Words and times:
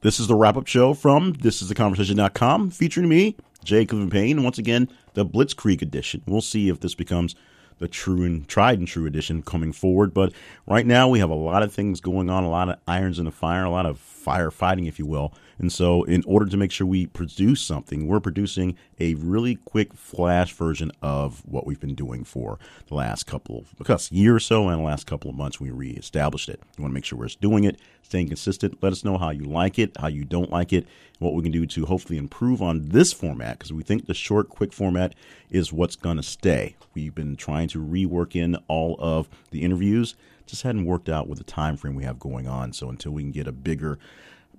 This 0.00 0.20
is 0.20 0.28
the 0.28 0.36
wrap 0.36 0.56
up 0.56 0.68
show 0.68 0.94
from 0.94 1.32
thisistheconversation.com 1.32 2.70
featuring 2.70 3.08
me, 3.08 3.34
Jay 3.64 3.84
Cleveland 3.84 4.12
Payne. 4.12 4.44
Once 4.44 4.56
again, 4.56 4.88
the 5.14 5.26
Blitzkrieg 5.26 5.82
edition. 5.82 6.22
We'll 6.24 6.40
see 6.40 6.68
if 6.68 6.78
this 6.78 6.94
becomes 6.94 7.34
the 7.80 7.88
true 7.88 8.22
and 8.22 8.46
tried 8.46 8.78
and 8.78 8.86
true 8.86 9.06
edition 9.06 9.42
coming 9.42 9.72
forward. 9.72 10.14
But 10.14 10.32
right 10.68 10.86
now, 10.86 11.08
we 11.08 11.18
have 11.18 11.30
a 11.30 11.34
lot 11.34 11.64
of 11.64 11.72
things 11.72 12.00
going 12.00 12.30
on, 12.30 12.44
a 12.44 12.48
lot 12.48 12.68
of 12.68 12.78
irons 12.86 13.18
in 13.18 13.24
the 13.24 13.32
fire, 13.32 13.64
a 13.64 13.70
lot 13.70 13.86
of 13.86 13.98
firefighting, 14.28 14.86
if 14.86 14.98
you 14.98 15.06
will. 15.06 15.32
And 15.58 15.72
so, 15.72 16.04
in 16.04 16.22
order 16.26 16.46
to 16.46 16.56
make 16.56 16.70
sure 16.70 16.86
we 16.86 17.06
produce 17.06 17.60
something, 17.60 18.06
we're 18.06 18.20
producing 18.20 18.76
a 19.00 19.14
really 19.14 19.56
quick 19.56 19.94
flash 19.94 20.52
version 20.52 20.92
of 21.02 21.42
what 21.46 21.66
we've 21.66 21.80
been 21.80 21.94
doing 21.94 22.24
for 22.24 22.58
the 22.86 22.94
last 22.94 23.24
couple 23.24 23.58
of 23.58 23.74
because 23.76 24.12
year 24.12 24.36
or 24.36 24.40
so 24.40 24.68
and 24.68 24.80
the 24.80 24.84
last 24.84 25.06
couple 25.06 25.30
of 25.30 25.36
months. 25.36 25.60
We 25.60 25.70
reestablished 25.70 26.48
it. 26.48 26.60
We 26.76 26.82
want 26.82 26.92
to 26.92 26.94
make 26.94 27.04
sure 27.04 27.18
we're 27.18 27.28
doing 27.40 27.64
it, 27.64 27.80
staying 28.02 28.28
consistent. 28.28 28.82
Let 28.82 28.92
us 28.92 29.04
know 29.04 29.18
how 29.18 29.30
you 29.30 29.44
like 29.44 29.78
it, 29.78 29.96
how 29.98 30.08
you 30.08 30.24
don't 30.24 30.50
like 30.50 30.72
it, 30.72 30.86
what 31.18 31.34
we 31.34 31.42
can 31.42 31.52
do 31.52 31.66
to 31.66 31.86
hopefully 31.86 32.18
improve 32.18 32.62
on 32.62 32.90
this 32.90 33.12
format 33.12 33.58
because 33.58 33.72
we 33.72 33.82
think 33.82 34.06
the 34.06 34.14
short, 34.14 34.48
quick 34.48 34.72
format 34.72 35.14
is 35.50 35.72
what's 35.72 35.96
going 35.96 36.16
to 36.18 36.22
stay. 36.22 36.76
We've 36.94 37.14
been 37.14 37.36
trying 37.36 37.68
to 37.68 37.84
rework 37.84 38.36
in 38.36 38.56
all 38.68 38.96
of 39.00 39.28
the 39.50 39.62
interviews 39.62 40.14
just 40.48 40.62
hadn't 40.62 40.84
worked 40.84 41.08
out 41.08 41.28
with 41.28 41.38
the 41.38 41.44
time 41.44 41.76
frame 41.76 41.94
we 41.94 42.04
have 42.04 42.18
going 42.18 42.48
on. 42.48 42.72
So 42.72 42.88
until 42.88 43.12
we 43.12 43.22
can 43.22 43.32
get 43.32 43.46
a 43.46 43.52
bigger 43.52 43.98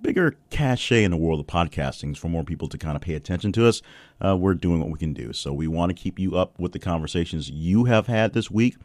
bigger 0.02 0.34
cachet 0.48 1.04
in 1.04 1.10
the 1.10 1.16
world 1.16 1.40
of 1.40 1.46
podcasting 1.46 2.16
for 2.16 2.28
more 2.28 2.42
people 2.42 2.68
to 2.68 2.78
kind 2.78 2.96
of 2.96 3.02
pay 3.02 3.14
attention 3.14 3.52
to 3.52 3.68
us, 3.68 3.82
uh, 4.24 4.34
we're 4.34 4.54
doing 4.54 4.80
what 4.80 4.88
we 4.88 4.98
can 4.98 5.12
do. 5.12 5.30
So 5.34 5.52
we 5.52 5.68
want 5.68 5.90
to 5.90 5.94
keep 5.94 6.18
you 6.18 6.36
up 6.36 6.58
with 6.58 6.72
the 6.72 6.78
conversations 6.78 7.50
you 7.50 7.84
have 7.84 8.06
had 8.06 8.32
this 8.32 8.50
week, 8.50 8.76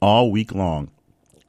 all 0.00 0.30
week 0.30 0.54
long. 0.54 0.90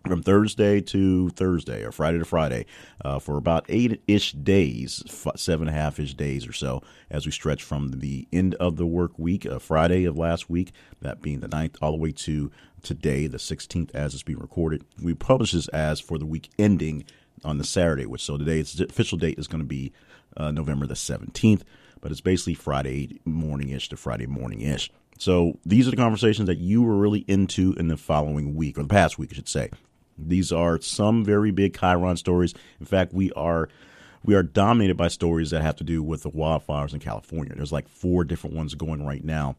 From 0.06 0.22
Thursday 0.22 0.82
to 0.82 1.30
Thursday 1.30 1.82
or 1.82 1.94
Friday 1.94 2.20
to 2.20 2.26
Friday 2.26 2.66
uh, 3.06 3.20
for 3.20 3.38
about 3.38 3.66
eight 3.70 4.02
ish 4.06 4.34
days, 4.34 5.02
seven 5.38 5.70
and 5.70 5.78
a 5.78 5.80
half 5.80 5.98
ish 5.98 6.14
days 6.14 6.46
or 6.46 6.52
so, 6.52 6.84
as 7.10 7.26
we 7.26 7.32
stretch 7.32 7.64
from 7.64 8.00
the 8.00 8.28
end 8.34 8.54
of 8.56 8.76
the 8.76 8.86
work 8.86 9.18
week, 9.18 9.46
uh, 9.46 9.60
Friday 9.60 10.04
of 10.04 10.18
last 10.18 10.50
week, 10.50 10.74
that 11.00 11.22
being 11.22 11.40
the 11.40 11.48
9th, 11.48 11.78
all 11.82 11.92
the 11.92 11.98
way 11.98 12.12
to 12.12 12.52
today, 12.82 13.28
the 13.28 13.38
16th, 13.38 13.92
as 13.96 14.14
it's 14.14 14.24
being 14.24 14.40
recorded. 14.40 14.84
We 15.02 15.14
publish 15.14 15.54
this 15.54 15.70
as 15.70 16.02
for 16.02 16.18
the 16.18 16.26
week 16.26 16.50
ending 16.60 17.06
on 17.46 17.58
the 17.58 17.64
Saturday, 17.64 18.06
which 18.06 18.24
so 18.24 18.38
today's 18.38 18.78
official 18.82 19.18
date 19.18 19.40
is 19.40 19.48
going 19.48 19.62
to 19.62 19.68
be 19.68 19.94
uh, 20.36 20.52
November 20.52 20.86
the 20.86 20.96
17th, 20.96 21.62
but 22.02 22.12
it's 22.12 22.20
basically 22.20 22.56
Friday 22.56 23.22
morning 23.24 23.70
ish 23.70 23.88
to 23.88 23.96
Friday 23.96 24.28
morning 24.28 24.60
ish. 24.60 24.92
So 25.18 25.60
these 25.66 25.88
are 25.88 25.92
the 25.92 25.98
conversations 25.98 26.48
that 26.48 26.58
you 26.58 26.82
were 26.82 26.98
really 26.98 27.24
into 27.28 27.74
in 27.78 27.88
the 27.88 27.96
following 27.96 28.56
week, 28.56 28.78
or 28.78 28.84
the 28.84 28.90
past 28.90 29.18
week, 29.18 29.30
I 29.32 29.36
should 29.36 29.48
say. 29.48 29.70
These 30.18 30.52
are 30.52 30.80
some 30.82 31.24
very 31.24 31.52
big 31.52 31.78
Chiron 31.78 32.18
stories. 32.18 32.54
In 32.80 32.86
fact, 32.86 33.14
we 33.14 33.32
are 33.34 33.70
we 34.24 34.36
are 34.36 34.44
dominated 34.44 34.96
by 34.96 35.10
stories 35.10 35.50
that 35.50 35.62
have 35.62 35.76
to 35.78 35.84
do 35.84 36.02
with 36.02 36.24
the 36.24 36.32
wildfires 36.32 36.94
in 36.94 37.00
California. 37.00 37.54
There's 37.56 37.74
like 37.74 37.90
four 37.90 38.24
different 38.24 38.56
ones 38.56 38.74
going 38.76 39.06
right 39.06 39.24
now 39.24 39.58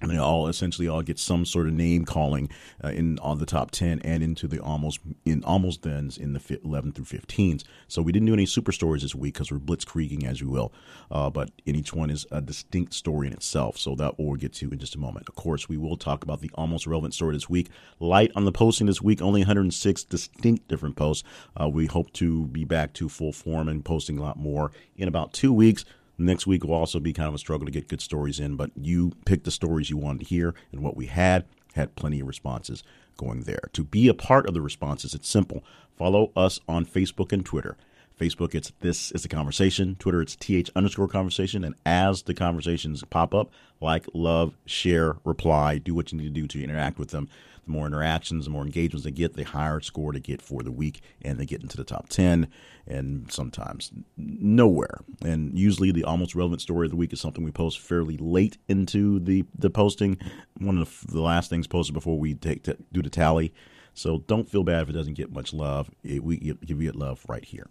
and 0.00 0.10
they 0.10 0.18
all 0.18 0.48
essentially 0.48 0.88
all 0.88 1.02
get 1.02 1.18
some 1.18 1.44
sort 1.44 1.66
of 1.66 1.72
name 1.72 2.04
calling 2.04 2.48
uh, 2.82 2.88
in 2.88 3.18
on 3.20 3.38
the 3.38 3.46
top 3.46 3.70
10 3.70 4.00
and 4.00 4.22
into 4.22 4.46
the 4.48 4.60
almost 4.60 5.00
in 5.24 5.42
almost 5.44 5.82
thens 5.82 6.18
in 6.18 6.32
the 6.32 6.60
11 6.64 6.92
through 6.92 7.04
15s 7.04 7.64
so 7.88 8.02
we 8.02 8.12
didn't 8.12 8.26
do 8.26 8.32
any 8.32 8.46
super 8.46 8.72
stories 8.72 9.02
this 9.02 9.14
week 9.14 9.34
because 9.34 9.50
we're 9.50 9.58
blitzkrieging 9.58 10.24
as 10.24 10.40
you 10.40 10.48
will. 10.48 10.72
Uh, 11.10 11.30
but 11.30 11.50
in 11.64 11.74
each 11.74 11.92
one 11.92 12.10
is 12.10 12.26
a 12.30 12.40
distinct 12.40 12.94
story 12.94 13.26
in 13.26 13.32
itself. 13.32 13.78
So 13.78 13.94
that 13.96 14.18
we'll 14.18 14.34
get 14.34 14.52
to 14.54 14.70
in 14.70 14.78
just 14.78 14.94
a 14.94 14.98
moment. 14.98 15.28
Of 15.28 15.34
course 15.34 15.68
we 15.68 15.76
will 15.76 15.96
talk 15.96 16.22
about 16.22 16.40
the 16.40 16.50
almost 16.54 16.86
relevant 16.86 17.14
story 17.14 17.34
this 17.34 17.48
week. 17.48 17.70
Light 18.00 18.32
on 18.34 18.44
the 18.44 18.52
posting 18.52 18.86
this 18.86 19.02
week 19.02 19.22
only 19.22 19.40
106 19.40 20.04
distinct 20.04 20.68
different 20.68 20.96
posts. 20.96 21.24
Uh, 21.60 21.68
we 21.68 21.86
hope 21.86 22.12
to 22.14 22.46
be 22.48 22.64
back 22.64 22.92
to 22.94 23.08
full 23.08 23.32
form 23.32 23.68
and 23.68 23.84
posting 23.84 24.18
a 24.18 24.22
lot 24.22 24.36
more 24.36 24.72
in 24.96 25.08
about 25.08 25.32
two 25.32 25.52
weeks 25.52 25.84
Next 26.16 26.46
week 26.46 26.64
will 26.64 26.74
also 26.74 27.00
be 27.00 27.12
kind 27.12 27.28
of 27.28 27.34
a 27.34 27.38
struggle 27.38 27.66
to 27.66 27.72
get 27.72 27.88
good 27.88 28.00
stories 28.00 28.38
in, 28.38 28.56
but 28.56 28.70
you 28.76 29.12
picked 29.24 29.44
the 29.44 29.50
stories 29.50 29.90
you 29.90 29.96
wanted 29.96 30.20
to 30.20 30.26
hear, 30.26 30.54
and 30.72 30.82
what 30.82 30.96
we 30.96 31.06
had 31.06 31.44
had 31.74 31.96
plenty 31.96 32.20
of 32.20 32.28
responses 32.28 32.84
going 33.16 33.42
there. 33.42 33.70
To 33.72 33.82
be 33.82 34.08
a 34.08 34.14
part 34.14 34.46
of 34.46 34.54
the 34.54 34.60
responses, 34.60 35.14
it's 35.14 35.28
simple. 35.28 35.64
Follow 35.96 36.32
us 36.36 36.60
on 36.68 36.86
Facebook 36.86 37.32
and 37.32 37.44
Twitter. 37.44 37.76
Facebook, 38.18 38.54
it's 38.54 38.72
This 38.80 39.10
is 39.10 39.22
the 39.22 39.28
Conversation. 39.28 39.96
Twitter, 39.98 40.22
it's 40.22 40.36
TH 40.36 40.70
underscore 40.76 41.08
conversation. 41.08 41.64
And 41.64 41.74
as 41.84 42.22
the 42.22 42.34
conversations 42.34 43.02
pop 43.10 43.34
up, 43.34 43.50
like, 43.80 44.06
love, 44.14 44.56
share, 44.66 45.16
reply, 45.24 45.78
do 45.78 45.94
what 45.94 46.12
you 46.12 46.18
need 46.18 46.34
to 46.34 46.40
do 46.40 46.46
to 46.46 46.62
interact 46.62 46.98
with 46.98 47.10
them. 47.10 47.28
The 47.64 47.72
more 47.72 47.86
interactions, 47.86 48.44
the 48.44 48.50
more 48.50 48.64
engagements 48.64 49.04
they 49.04 49.10
get, 49.10 49.34
the 49.34 49.44
higher 49.44 49.80
score 49.80 50.12
they 50.12 50.20
get 50.20 50.42
for 50.42 50.62
the 50.62 50.72
week, 50.72 51.00
and 51.22 51.38
they 51.38 51.46
get 51.46 51.62
into 51.62 51.76
the 51.76 51.84
top 51.84 52.08
10 52.08 52.48
and 52.86 53.30
sometimes 53.32 53.90
nowhere. 54.16 55.00
And 55.24 55.58
usually, 55.58 55.90
the 55.90 56.04
almost 56.04 56.34
relevant 56.34 56.60
story 56.60 56.86
of 56.86 56.90
the 56.90 56.96
week 56.96 57.12
is 57.12 57.20
something 57.20 57.44
we 57.44 57.50
post 57.50 57.78
fairly 57.78 58.16
late 58.16 58.58
into 58.68 59.20
the, 59.20 59.44
the 59.58 59.70
posting. 59.70 60.18
One 60.58 60.78
of 60.78 61.04
the 61.06 61.20
last 61.22 61.50
things 61.50 61.66
posted 61.66 61.94
before 61.94 62.18
we 62.18 62.34
take 62.34 62.64
to 62.64 62.76
do 62.92 63.02
the 63.02 63.10
tally. 63.10 63.52
So 63.94 64.18
don't 64.26 64.48
feel 64.48 64.64
bad 64.64 64.82
if 64.82 64.88
it 64.90 64.92
doesn't 64.92 65.14
get 65.14 65.32
much 65.32 65.52
love. 65.52 65.90
It, 66.02 66.22
we 66.22 66.36
give 66.38 66.82
you 66.82 66.92
love 66.92 67.24
right 67.28 67.44
here. 67.44 67.68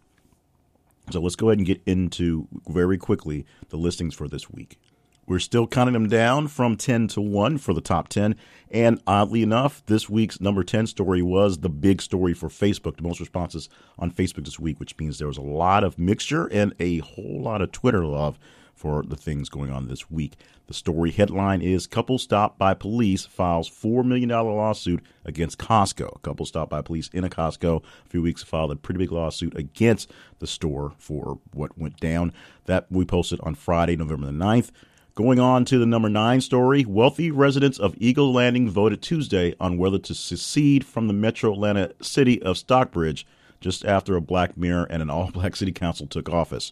So 1.11 1.19
let's 1.19 1.35
go 1.35 1.49
ahead 1.49 1.57
and 1.57 1.67
get 1.67 1.81
into 1.85 2.47
very 2.67 2.97
quickly 2.97 3.45
the 3.69 3.77
listings 3.77 4.15
for 4.15 4.29
this 4.29 4.49
week. 4.49 4.79
We're 5.25 5.39
still 5.39 5.67
counting 5.67 5.93
them 5.93 6.09
down 6.09 6.47
from 6.47 6.75
10 6.75 7.07
to 7.09 7.21
1 7.21 7.57
for 7.57 7.73
the 7.73 7.81
top 7.81 8.09
10. 8.09 8.35
And 8.69 9.01
oddly 9.07 9.41
enough, 9.41 9.85
this 9.85 10.09
week's 10.09 10.41
number 10.41 10.63
10 10.63 10.87
story 10.87 11.21
was 11.21 11.59
the 11.59 11.69
big 11.69 12.01
story 12.01 12.33
for 12.33 12.49
Facebook, 12.49 12.97
the 12.97 13.03
most 13.03 13.19
responses 13.19 13.69
on 13.97 14.11
Facebook 14.11 14.45
this 14.45 14.59
week, 14.59 14.79
which 14.79 14.97
means 14.97 15.17
there 15.17 15.27
was 15.27 15.37
a 15.37 15.41
lot 15.41 15.83
of 15.83 15.97
mixture 15.97 16.47
and 16.47 16.73
a 16.79 16.97
whole 16.99 17.41
lot 17.41 17.61
of 17.61 17.71
Twitter 17.71 18.05
love 18.05 18.37
for 18.73 19.03
the 19.03 19.15
things 19.15 19.47
going 19.47 19.71
on 19.71 19.87
this 19.87 20.11
week. 20.11 20.33
The 20.67 20.73
story 20.73 21.11
headline 21.11 21.61
is 21.61 21.87
Couple 21.87 22.17
Stopped 22.17 22.57
by 22.57 22.73
Police 22.73 23.25
Files 23.25 23.69
$4 23.69 24.03
million 24.03 24.29
lawsuit 24.29 25.01
against 25.23 25.57
Costco. 25.57 26.15
A 26.15 26.19
couple 26.19 26.45
stopped 26.45 26.71
by 26.71 26.81
police 26.81 27.09
in 27.13 27.23
a 27.23 27.29
Costco 27.29 27.81
a 27.81 28.09
few 28.09 28.21
weeks 28.21 28.43
filed 28.43 28.71
a 28.71 28.75
pretty 28.75 28.97
big 28.97 29.11
lawsuit 29.11 29.55
against 29.55 30.11
the 30.39 30.47
store 30.47 30.93
for 30.97 31.39
what 31.53 31.77
went 31.77 31.99
down. 31.99 32.33
That 32.65 32.87
we 32.89 33.05
posted 33.05 33.39
on 33.41 33.55
Friday, 33.55 33.95
November 33.95 34.25
the 34.25 34.31
9th. 34.33 34.71
Going 35.15 35.39
on 35.39 35.63
to 35.65 35.77
the 35.77 35.85
number 35.85 36.09
nine 36.09 36.41
story, 36.41 36.85
wealthy 36.85 37.29
residents 37.29 37.77
of 37.77 37.93
Eagle 37.99 38.33
Landing 38.33 38.67
voted 38.67 39.03
Tuesday 39.03 39.53
on 39.59 39.77
whether 39.77 39.99
to 39.99 40.15
secede 40.15 40.83
from 40.83 41.05
the 41.05 41.13
metro 41.13 41.53
Atlanta 41.53 41.93
city 42.01 42.41
of 42.41 42.57
Stockbridge 42.57 43.23
just 43.61 43.85
after 43.85 44.15
a 44.15 44.21
black 44.21 44.57
mayor 44.57 44.85
and 44.85 45.03
an 45.03 45.11
all 45.11 45.29
black 45.29 45.55
city 45.55 45.71
council 45.71 46.07
took 46.07 46.29
office. 46.29 46.71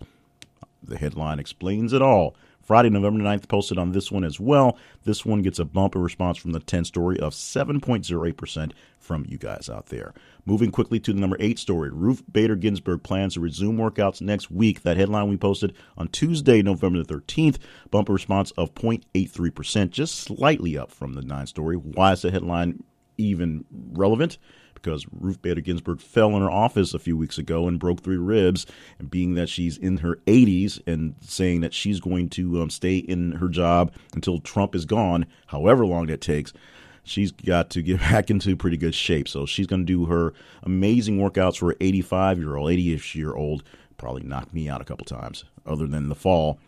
The 0.82 0.98
headline 0.98 1.38
explains 1.38 1.94
it 1.94 2.02
all. 2.02 2.36
Friday, 2.72 2.90
November 2.90 3.22
9th, 3.22 3.50
posted 3.50 3.78
on 3.78 3.92
this 3.92 4.14
one 4.14 4.24
as 4.24 4.40
well. 4.40 4.78
This 5.04 5.26
one 5.26 5.42
gets 5.42 5.60
a 5.60 5.66
bump 5.66 5.94
in 5.94 6.02
response 6.02 6.38
from 6.38 6.54
the 6.54 6.62
10 6.62 6.86
story 6.86 7.20
of 7.20 7.34
7.08% 7.34 8.72
from 8.98 9.26
you 9.28 9.38
guys 9.38 9.68
out 9.70 9.88
there. 9.88 10.14
Moving 10.46 10.72
quickly 10.72 10.98
to 11.02 11.12
the 11.12 11.20
number 11.20 11.36
8 11.42 11.60
story 11.60 11.90
Ruth 11.92 12.24
Bader 12.32 12.56
Ginsburg 12.56 13.04
plans 13.04 13.34
to 13.34 13.42
resume 13.42 13.76
workouts 13.76 14.22
next 14.22 14.52
week. 14.52 14.84
That 14.84 14.96
headline 14.96 15.28
we 15.28 15.36
posted 15.36 15.76
on 15.98 16.08
Tuesday, 16.08 16.62
November 16.62 17.04
the 17.04 17.16
13th. 17.16 17.58
Bumper 17.90 18.14
response 18.14 18.52
of 18.52 18.74
0.83%, 18.74 19.90
just 19.90 20.16
slightly 20.16 20.78
up 20.78 20.92
from 20.92 21.16
the 21.16 21.22
9 21.22 21.48
story. 21.48 21.76
Why 21.76 22.14
is 22.14 22.22
the 22.22 22.32
headline 22.32 22.86
even 23.18 23.66
relevant? 23.92 24.38
Because 24.82 25.06
Ruth 25.12 25.42
Bader 25.42 25.62
Ginsburg 25.62 26.00
fell 26.00 26.36
in 26.36 26.42
her 26.42 26.52
office 26.52 26.94
a 26.94 27.00
few 27.00 27.16
weeks 27.16 27.38
ago 27.38 27.68
and 27.68 27.80
broke 27.80 28.02
three 28.02 28.18
ribs. 28.18 28.66
And 29.00 29.10
being 29.10 29.36
that 29.36 29.50
she's 29.50 29.78
in 29.78 29.98
her 29.98 30.18
80s 30.28 30.82
and 30.88 31.16
saying 31.22 31.62
that 31.62 31.74
she's 31.74 32.00
going 32.00 32.30
to 32.30 32.62
um, 32.62 32.70
stay 32.70 32.98
in 32.98 33.34
her 33.34 33.48
job 33.48 33.94
until 34.14 34.40
Trump 34.40 34.76
is 34.76 34.86
gone, 34.86 35.26
however 35.48 35.86
long 35.86 36.08
that 36.08 36.22
takes, 36.22 36.54
she's 37.04 37.32
got 37.32 37.70
to 37.72 37.82
get 37.82 38.00
back 38.12 38.30
into 38.30 38.56
pretty 38.56 38.78
good 38.78 38.96
shape. 38.96 39.28
So 39.28 39.46
she's 39.46 39.68
going 39.68 39.86
to 39.86 39.86
do 39.86 40.06
her 40.06 40.34
amazing 40.64 41.18
workouts 41.18 41.58
for 41.58 41.72
an 41.72 41.78
85 41.80 42.40
year 42.40 42.56
old, 42.56 42.72
80 42.72 42.94
ish 42.94 43.16
year 43.16 43.34
old. 43.34 43.64
Probably 43.98 44.24
knocked 44.24 44.54
me 44.54 44.68
out 44.68 44.82
a 44.82 44.86
couple 44.86 45.06
times, 45.06 45.46
other 45.66 45.86
than 45.86 46.10
the 46.10 46.16
fall. 46.16 46.60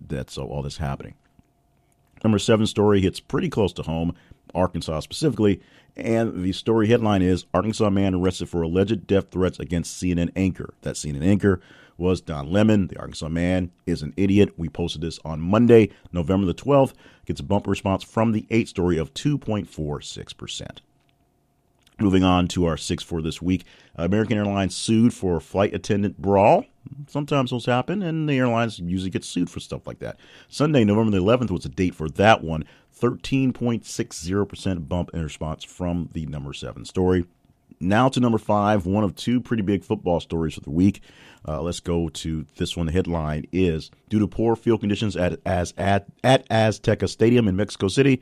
That's 0.00 0.38
all 0.38 0.62
this 0.62 0.78
happening. 0.78 1.14
Number 2.22 2.38
seven 2.38 2.66
story 2.66 3.00
hits 3.00 3.20
pretty 3.20 3.48
close 3.48 3.72
to 3.74 3.82
home, 3.82 4.14
Arkansas 4.54 5.00
specifically. 5.00 5.60
And 5.96 6.42
the 6.42 6.52
story 6.52 6.88
headline 6.88 7.22
is 7.22 7.46
Arkansas 7.52 7.90
man 7.90 8.14
arrested 8.14 8.48
for 8.48 8.62
alleged 8.62 9.06
death 9.06 9.30
threats 9.30 9.58
against 9.58 10.02
CNN 10.02 10.30
anchor. 10.36 10.74
That 10.82 10.94
CNN 10.94 11.22
anchor 11.24 11.60
was 11.98 12.20
Don 12.20 12.50
Lemon. 12.50 12.86
The 12.86 12.98
Arkansas 12.98 13.28
man 13.28 13.70
is 13.86 14.02
an 14.02 14.14
idiot. 14.16 14.54
We 14.56 14.68
posted 14.68 15.02
this 15.02 15.18
on 15.24 15.40
Monday, 15.40 15.90
November 16.12 16.46
the 16.46 16.54
12th. 16.54 16.94
Gets 17.26 17.40
a 17.40 17.44
bump 17.44 17.66
response 17.66 18.02
from 18.02 18.32
the 18.32 18.46
8 18.50 18.68
story 18.68 18.98
of 18.98 19.12
2.46%. 19.14 20.78
Moving 22.00 22.24
on 22.24 22.48
to 22.48 22.64
our 22.64 22.78
six 22.78 23.02
for 23.02 23.20
this 23.20 23.42
week. 23.42 23.64
American 23.94 24.38
Airlines 24.38 24.74
sued 24.74 25.12
for 25.12 25.38
flight 25.38 25.74
attendant 25.74 26.16
brawl. 26.20 26.64
Sometimes 27.06 27.50
those 27.50 27.66
happen, 27.66 28.02
and 28.02 28.28
the 28.28 28.38
airlines 28.38 28.78
usually 28.78 29.10
get 29.10 29.24
sued 29.24 29.50
for 29.50 29.60
stuff 29.60 29.86
like 29.86 29.98
that. 29.98 30.18
Sunday, 30.48 30.84
November 30.84 31.10
the 31.10 31.18
11th, 31.24 31.50
was 31.50 31.62
the 31.62 31.68
date 31.68 31.94
for 31.94 32.08
that 32.10 32.42
one. 32.42 32.64
13.60% 32.98 34.88
bump 34.88 35.10
in 35.14 35.22
response 35.22 35.64
from 35.64 36.08
the 36.12 36.26
number 36.26 36.52
seven 36.52 36.84
story. 36.84 37.24
now 37.80 38.08
to 38.08 38.20
number 38.20 38.38
five, 38.38 38.84
one 38.86 39.04
of 39.04 39.14
two 39.14 39.40
pretty 39.40 39.62
big 39.62 39.82
football 39.84 40.20
stories 40.20 40.54
for 40.54 40.60
the 40.60 40.70
week. 40.70 41.00
Uh, 41.46 41.62
let's 41.62 41.80
go 41.80 42.08
to 42.10 42.44
this 42.56 42.76
one. 42.76 42.86
The 42.86 42.92
headline 42.92 43.46
is 43.52 43.90
Due 44.10 44.18
to 44.18 44.26
poor 44.26 44.56
field 44.56 44.80
conditions 44.80 45.16
at, 45.16 45.40
as, 45.46 45.72
at, 45.78 46.06
at 46.22 46.48
Azteca 46.48 47.08
Stadium 47.08 47.48
in 47.48 47.56
Mexico 47.56 47.88
City, 47.88 48.20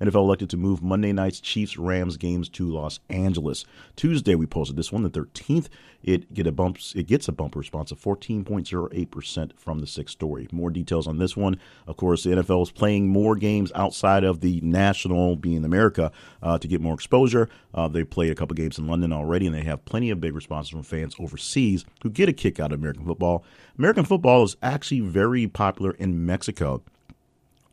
NFL 0.00 0.14
elected 0.16 0.50
to 0.50 0.56
move 0.56 0.82
Monday 0.82 1.12
night's 1.12 1.40
Chiefs 1.40 1.78
Rams 1.78 2.16
games 2.16 2.48
to 2.50 2.68
Los 2.70 3.00
Angeles. 3.08 3.64
Tuesday 3.96 4.34
we 4.34 4.46
posted 4.46 4.76
this 4.76 4.92
one, 4.92 5.02
the 5.02 5.10
13th. 5.10 5.68
It 6.02 6.32
get 6.34 6.46
a 6.46 6.52
bumps 6.52 6.94
it 6.94 7.06
gets 7.06 7.28
a 7.28 7.32
bump 7.32 7.56
response 7.56 7.90
of 7.90 8.00
14.08% 8.00 9.52
from 9.56 9.80
the 9.80 9.86
sixth 9.86 10.12
story. 10.12 10.48
More 10.52 10.70
details 10.70 11.06
on 11.06 11.18
this 11.18 11.36
one. 11.36 11.58
Of 11.86 11.96
course, 11.96 12.24
the 12.24 12.30
NFL 12.30 12.62
is 12.62 12.70
playing 12.70 13.08
more 13.08 13.36
games 13.36 13.72
outside 13.74 14.22
of 14.22 14.40
the 14.40 14.60
national, 14.60 15.36
being 15.36 15.64
America, 15.64 16.12
uh, 16.42 16.58
to 16.58 16.68
get 16.68 16.80
more 16.80 16.94
exposure. 16.94 17.48
Uh, 17.74 17.88
they 17.88 18.04
played 18.04 18.30
a 18.30 18.34
couple 18.34 18.54
games 18.54 18.78
in 18.78 18.86
London 18.86 19.12
already, 19.12 19.46
and 19.46 19.54
they 19.54 19.64
have 19.64 19.84
plenty 19.84 20.10
of 20.10 20.20
big 20.20 20.34
responses 20.34 20.70
from 20.70 20.82
fans 20.82 21.16
overseas 21.18 21.84
who 22.02 22.10
get 22.10 22.28
a 22.28 22.32
kick 22.32 22.60
out 22.60 22.72
of 22.72 22.78
American 22.78 23.04
football. 23.04 23.44
American 23.78 24.04
football 24.04 24.44
is 24.44 24.56
actually 24.62 25.00
very 25.00 25.46
popular 25.46 25.92
in 25.92 26.24
Mexico. 26.24 26.82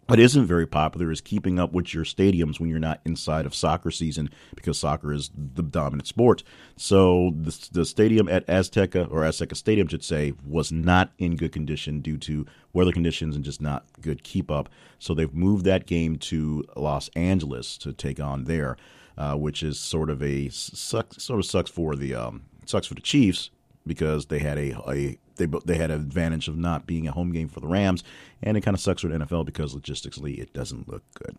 What 0.08 0.20
isn't 0.20 0.46
very 0.46 0.68
popular 0.68 1.12
is 1.12 1.22
keeping 1.22 1.60
up 1.60 1.72
with 1.72 1.94
your 1.94 2.04
stadiums 2.04 2.60
when 2.60 2.70
you're 2.70 2.78
not 2.78 3.00
inside 3.06 3.46
of 3.46 3.56
soccer 3.56 3.90
season 3.90 4.30
because 4.54 4.78
soccer 4.78 5.14
is 5.14 5.32
the 5.36 5.64
dominant 5.64 6.08
sport. 6.08 6.44
So 6.76 7.32
the, 7.34 7.70
the 7.72 7.86
stadium 7.86 8.28
at 8.28 8.46
Azteca 8.48 9.10
or 9.10 9.22
Azteca 9.22 9.56
Stadium 9.56 9.88
should 9.88 10.04
say 10.04 10.34
was 10.46 10.74
not 10.74 11.14
in 11.20 11.38
good 11.38 11.54
condition 11.54 12.02
due 12.02 12.18
to 12.18 12.46
weather 12.74 12.92
conditions 12.92 13.36
and 13.36 13.46
just 13.46 13.62
not 13.62 13.86
good 14.02 14.24
keep 14.24 14.52
up. 14.52 14.68
So 15.00 15.14
they've 15.14 15.34
moved 15.34 15.64
that 15.66 15.86
game 15.86 16.18
to 16.18 16.66
Los 16.76 17.10
Angeles 17.16 17.78
to 17.78 17.94
take 17.94 18.20
on 18.20 18.44
there, 18.44 18.76
uh, 19.18 19.36
which 19.36 19.64
is 19.64 19.80
sort 19.80 20.10
of 20.10 20.22
a 20.22 20.50
suck, 20.50 21.14
sort 21.14 21.40
of 21.40 21.46
sucks 21.46 21.72
for 21.72 21.96
the 21.96 22.14
um, 22.14 22.44
sucks 22.66 22.88
for 22.88 22.94
the 22.94 23.02
Chiefs 23.02 23.52
because 23.88 24.26
they 24.26 24.40
had 24.40 24.58
a, 24.58 24.78
a 24.90 25.18
they 25.36 25.48
they 25.66 25.78
had 25.78 25.92
an 25.92 26.00
advantage 26.02 26.48
of 26.48 26.58
not 26.58 26.86
being 26.88 27.08
a 27.08 27.12
home 27.12 27.32
game 27.32 27.48
for 27.48 27.60
the 27.60 27.68
Rams, 27.68 28.04
and 28.42 28.58
it 28.58 28.62
kind 28.62 28.76
of 28.76 28.82
sucks 28.82 29.02
for 29.02 29.08
the 29.08 29.18
NFL 29.18 29.46
because 29.46 29.76
logistically 29.76 30.40
it 30.40 30.54
doesn't 30.54 30.88
look 30.88 31.04
good. 31.14 31.38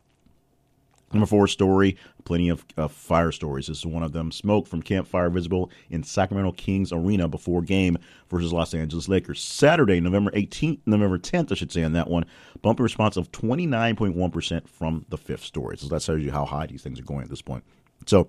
Number 1.14 1.26
four 1.26 1.46
story, 1.46 1.96
plenty 2.24 2.48
of 2.48 2.64
fire 2.90 3.30
stories. 3.30 3.68
This 3.68 3.78
is 3.78 3.86
one 3.86 4.02
of 4.02 4.12
them. 4.12 4.32
Smoke 4.32 4.66
from 4.66 4.82
campfire 4.82 5.30
visible 5.30 5.70
in 5.88 6.02
Sacramento 6.02 6.52
Kings 6.52 6.92
Arena 6.92 7.28
before 7.28 7.62
game 7.62 7.98
versus 8.28 8.52
Los 8.52 8.74
Angeles 8.74 9.08
Lakers. 9.08 9.40
Saturday, 9.40 10.00
November 10.00 10.32
18th, 10.32 10.80
November 10.86 11.18
10th, 11.18 11.52
I 11.52 11.54
should 11.54 11.70
say 11.70 11.84
on 11.84 11.92
that 11.92 12.10
one. 12.10 12.24
Bumper 12.62 12.82
response 12.82 13.16
of 13.16 13.30
29.1% 13.30 14.68
from 14.68 15.06
the 15.08 15.16
fifth 15.16 15.44
story. 15.44 15.78
So 15.78 15.86
that 15.86 16.02
tells 16.02 16.20
you 16.20 16.32
how 16.32 16.44
high 16.46 16.66
these 16.66 16.82
things 16.82 16.98
are 16.98 17.04
going 17.04 17.22
at 17.22 17.30
this 17.30 17.42
point. 17.42 17.62
So 18.06 18.26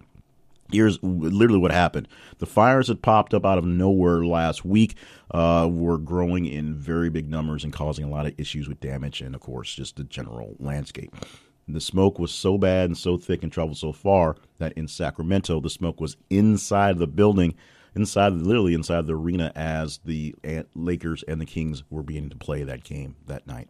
Here's 0.71 0.97
literally 1.03 1.59
what 1.59 1.71
happened. 1.71 2.07
The 2.39 2.47
fires 2.47 2.87
that 2.87 3.03
popped 3.03 3.33
up 3.33 3.45
out 3.45 3.59
of 3.59 3.65
nowhere 3.65 4.25
last 4.25 4.65
week 4.65 4.95
uh, 5.31 5.69
were 5.71 5.99
growing 5.99 6.45
in 6.45 6.73
very 6.75 7.09
big 7.09 7.29
numbers 7.29 7.63
and 7.63 7.71
causing 7.71 8.03
a 8.03 8.09
lot 8.09 8.25
of 8.25 8.33
issues 8.39 8.67
with 8.67 8.79
damage 8.79 9.21
and, 9.21 9.35
of 9.35 9.41
course, 9.41 9.73
just 9.73 9.95
the 9.95 10.03
general 10.03 10.55
landscape. 10.59 11.15
The 11.67 11.81
smoke 11.81 12.19
was 12.19 12.31
so 12.31 12.57
bad 12.57 12.85
and 12.89 12.97
so 12.97 13.17
thick 13.17 13.43
and 13.43 13.51
traveled 13.51 13.77
so 13.77 13.91
far 13.91 14.37
that 14.57 14.73
in 14.73 14.87
Sacramento, 14.87 15.59
the 15.59 15.69
smoke 15.69 15.99
was 16.01 16.17
inside 16.29 16.97
the 16.97 17.07
building, 17.07 17.55
inside, 17.95 18.33
literally 18.33 18.73
inside 18.73 19.07
the 19.07 19.15
arena, 19.15 19.51
as 19.55 19.99
the 20.05 20.35
Lakers 20.75 21.23
and 21.23 21.39
the 21.41 21.45
Kings 21.45 21.83
were 21.89 22.03
beginning 22.03 22.29
to 22.31 22.37
play 22.37 22.63
that 22.63 22.83
game 22.83 23.15
that 23.27 23.47
night. 23.47 23.69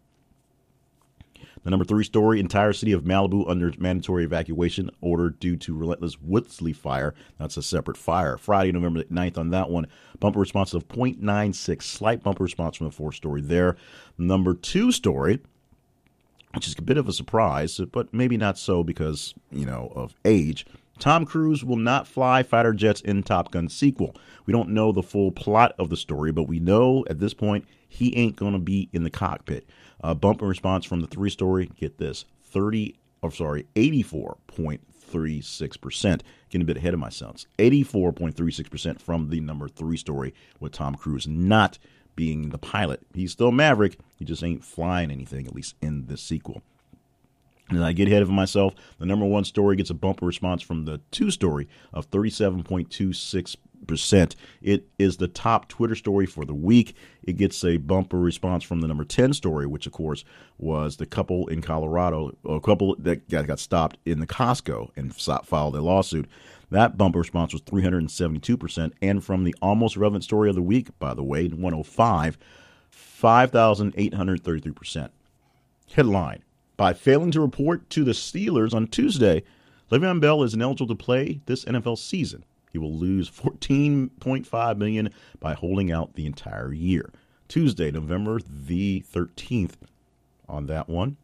The 1.66 1.72
number 1.72 1.84
three 1.84 2.04
story 2.04 2.40
entire 2.40 2.74
city 2.74 2.92
of 2.92 3.06
Malibu 3.06 3.50
under 3.50 3.74
mandatory 3.80 4.24
evacuation 4.24 4.92
order 5.02 5.32
due 5.32 5.58
to 5.58 5.76
relentless 5.76 6.22
Woolsey 6.22 6.74
fire. 6.74 7.16
That's 7.40 7.58
a 7.58 7.64
separate 7.64 7.98
fire. 7.98 8.38
Friday, 8.38 8.72
November 8.72 9.04
9th 9.06 9.40
on 9.40 9.50
that 9.50 9.72
one. 9.72 9.88
Bumper 10.20 10.40
response 10.40 10.76
of 10.76 10.88
0.96. 10.88 11.82
Slight 11.82 12.22
bumper 12.22 12.44
response 12.44 12.78
from 12.78 12.86
the 12.86 12.94
fourth 12.94 13.16
story 13.16 13.42
there. 13.42 13.78
Number 14.16 14.54
two 14.54 14.92
story, 14.92 15.40
which 16.54 16.68
is 16.68 16.76
a 16.78 16.84
bit 16.84 16.98
of 16.98 17.10
a 17.10 17.14
surprise, 17.14 17.82
but 17.92 18.14
maybe 18.14 18.38
not 18.38 18.60
so 18.60 18.84
because, 18.84 19.34
you 19.52 19.66
know, 19.66 19.92
of 19.96 20.14
age. 20.24 20.68
Tom 21.00 21.25
Cruise 21.25 21.63
will 21.63 21.75
not 21.75 22.07
fly 22.07 22.44
fighter 22.44 22.74
jets 22.74 23.01
in 23.01 23.24
Top 23.24 23.51
Gun 23.51 23.68
sequel. 23.68 24.15
We 24.45 24.53
don't 24.53 24.69
know 24.69 24.92
the 24.92 25.03
full 25.03 25.31
plot 25.31 25.74
of 25.77 25.89
the 25.89 25.97
story, 25.97 26.31
but 26.31 26.47
we 26.47 26.59
know 26.59 27.06
at 27.09 27.19
this 27.19 27.33
point 27.33 27.65
he 27.88 28.15
ain't 28.15 28.36
going 28.36 28.53
to 28.53 28.59
be 28.59 28.89
in 28.94 29.03
the 29.03 29.09
cockpit. 29.09 29.68
Uh, 30.03 30.15
in 30.21 30.47
response 30.47 30.86
from 30.86 31.01
the 31.01 31.07
three 31.07 31.30
story, 31.30 31.71
get 31.80 31.97
this, 31.97 32.25
30, 32.44 32.95
or 33.21 33.31
sorry, 33.31 33.65
84.36%. 33.75 36.21
Getting 36.50 36.62
a 36.62 36.65
bit 36.65 36.77
ahead 36.77 36.94
of 36.94 37.00
myself. 37.00 37.45
84.36% 37.59 39.01
from 39.01 39.30
the 39.30 39.42
number 39.42 39.68
three 39.68 39.97
story 39.97 40.33
with 40.59 40.71
Tom 40.71 40.95
Cruise 40.95 41.27
not 41.27 41.77
being 42.15 42.50
the 42.50 42.57
pilot. 42.57 43.01
He's 43.13 43.33
still 43.33 43.51
Maverick, 43.51 43.97
he 44.18 44.24
just 44.24 44.44
ain't 44.44 44.63
flying 44.63 45.12
anything, 45.12 45.45
at 45.45 45.56
least 45.56 45.75
in 45.81 46.07
the 46.07 46.18
sequel. 46.18 46.63
And 47.70 47.84
I 47.84 47.94
get 47.94 48.08
ahead 48.08 48.22
of 48.22 48.30
myself. 48.30 48.76
The 49.00 49.06
number 49.06 49.26
one 49.26 49.44
story 49.44 49.76
gets 49.76 49.90
a 49.90 49.96
bumper 49.96 50.26
response 50.26 50.62
from 50.62 50.86
the 50.86 51.02
two 51.12 51.32
story 51.32 51.68
of 51.94 52.10
37.26 52.12 53.56
percent. 53.86 54.36
It 54.62 54.88
is 54.98 55.18
the 55.18 55.28
top 55.28 55.68
Twitter 55.68 55.96
story 55.96 56.26
for 56.26 56.46
the 56.46 56.54
week. 56.54 56.96
It 57.24 57.36
gets 57.38 57.62
a 57.64 57.78
bumper 57.78 58.20
response 58.20 58.64
from 58.64 58.82
the 58.82 58.88
number 58.88 59.06
10 59.06 59.34
story, 59.34 59.68
which, 59.68 59.88
of 59.88 59.94
course, 59.94 60.24
was 60.58 60.98
the 60.98 61.06
couple 61.06 61.48
in 61.48 61.62
Colorado, 61.62 62.36
a 62.48 62.60
couple 62.60 62.96
that 63.00 63.30
got, 63.30 63.60
stopped 63.60 63.98
in 64.06 64.20
the 64.20 64.28
Costco 64.28 64.90
and 64.96 65.16
filed 65.16 65.76
a 65.76 65.82
lawsuit. 65.82 66.28
That 66.72 66.98
bumper 66.98 67.20
response 67.20 67.54
was 67.54 67.62
372%. 67.62 68.92
And 69.02 69.24
from 69.24 69.44
the 69.44 69.54
almost 69.62 69.98
relevant 69.98 70.24
story 70.24 70.50
of 70.50 70.56
the 70.56 70.62
week, 70.62 70.98
by 71.00 71.14
the 71.14 71.24
way, 71.24 71.48
105, 71.48 72.38
5,833%. 72.92 75.10
Headline 75.94 76.42
By 76.77 76.94
failing 76.94 77.31
to 77.31 77.42
report 77.42 77.89
to 77.92 78.04
the 78.04 78.12
Steelers 78.12 78.74
on 78.74 78.88
Tuesday, 78.88 79.44
Le'Veon 79.92 80.19
Bell 80.19 80.44
is 80.44 80.54
ineligible 80.54 80.88
to 80.88 80.95
play 80.95 81.39
this 81.45 81.63
NFL 81.66 81.98
season. 81.98 82.44
He 82.72 82.77
will 82.77 82.94
lose 82.94 83.30
14.5 83.30 84.77
million 84.77 85.10
by 85.39 85.54
holding 85.54 85.92
out 85.92 86.16
the 86.16 86.25
entire 86.25 86.74
year. 86.74 87.13
Tuesday, 87.48 87.92
November 87.92 88.39
the 88.42 89.06
13th 89.13 89.75
on 90.50 90.66
that 90.66 90.89
one. 90.89 91.16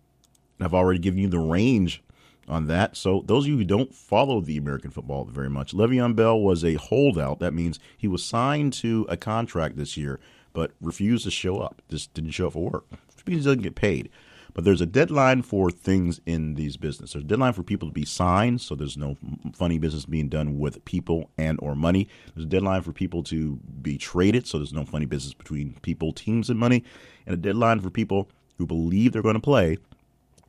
I've 0.61 0.73
already 0.73 0.99
given 0.99 1.19
you 1.19 1.27
the 1.27 1.39
range 1.39 2.01
on 2.47 2.67
that. 2.67 2.95
So 2.95 3.23
those 3.25 3.45
of 3.45 3.49
you 3.49 3.57
who 3.57 3.65
don't 3.65 3.93
follow 3.93 4.39
the 4.39 4.57
American 4.57 4.91
football 4.91 5.25
very 5.25 5.49
much, 5.49 5.73
Le'Veon 5.73 6.15
Bell 6.15 6.39
was 6.39 6.63
a 6.63 6.75
holdout. 6.75 7.39
That 7.39 7.53
means 7.53 7.79
he 7.97 8.07
was 8.07 8.23
signed 8.23 8.71
to 8.73 9.05
a 9.09 9.17
contract 9.17 9.75
this 9.75 9.97
year, 9.97 10.19
but 10.53 10.71
refused 10.79 11.25
to 11.25 11.31
show 11.31 11.59
up. 11.59 11.81
Just 11.89 12.13
didn't 12.13 12.31
show 12.31 12.47
up 12.47 12.53
for 12.53 12.69
work, 12.69 12.85
which 12.91 13.25
means 13.25 13.43
he 13.43 13.49
doesn't 13.49 13.63
get 13.63 13.75
paid. 13.75 14.09
But 14.53 14.65
there's 14.65 14.81
a 14.81 14.85
deadline 14.85 15.41
for 15.41 15.71
things 15.71 16.19
in 16.25 16.55
these 16.55 16.77
businesses. 16.77 17.13
There's 17.13 17.23
a 17.23 17.27
deadline 17.27 17.53
for 17.53 17.63
people 17.63 17.87
to 17.87 17.93
be 17.93 18.05
signed, 18.05 18.61
so 18.61 18.75
there's 18.75 18.97
no 18.97 19.17
funny 19.53 19.79
business 19.79 20.05
being 20.05 20.29
done 20.29 20.59
with 20.59 20.83
people 20.85 21.29
and 21.37 21.59
or 21.61 21.75
money. 21.75 22.07
There's 22.35 22.45
a 22.45 22.49
deadline 22.49 22.81
for 22.81 22.91
people 22.91 23.23
to 23.23 23.59
be 23.81 23.97
traded, 23.97 24.47
so 24.47 24.57
there's 24.57 24.73
no 24.73 24.85
funny 24.85 25.05
business 25.05 25.33
between 25.33 25.77
people, 25.81 26.11
teams, 26.11 26.49
and 26.49 26.59
money. 26.59 26.83
And 27.25 27.33
a 27.33 27.37
deadline 27.37 27.79
for 27.79 27.89
people 27.89 28.29
who 28.57 28.65
believe 28.65 29.13
they're 29.13 29.21
going 29.21 29.35
to 29.35 29.39
play 29.39 29.77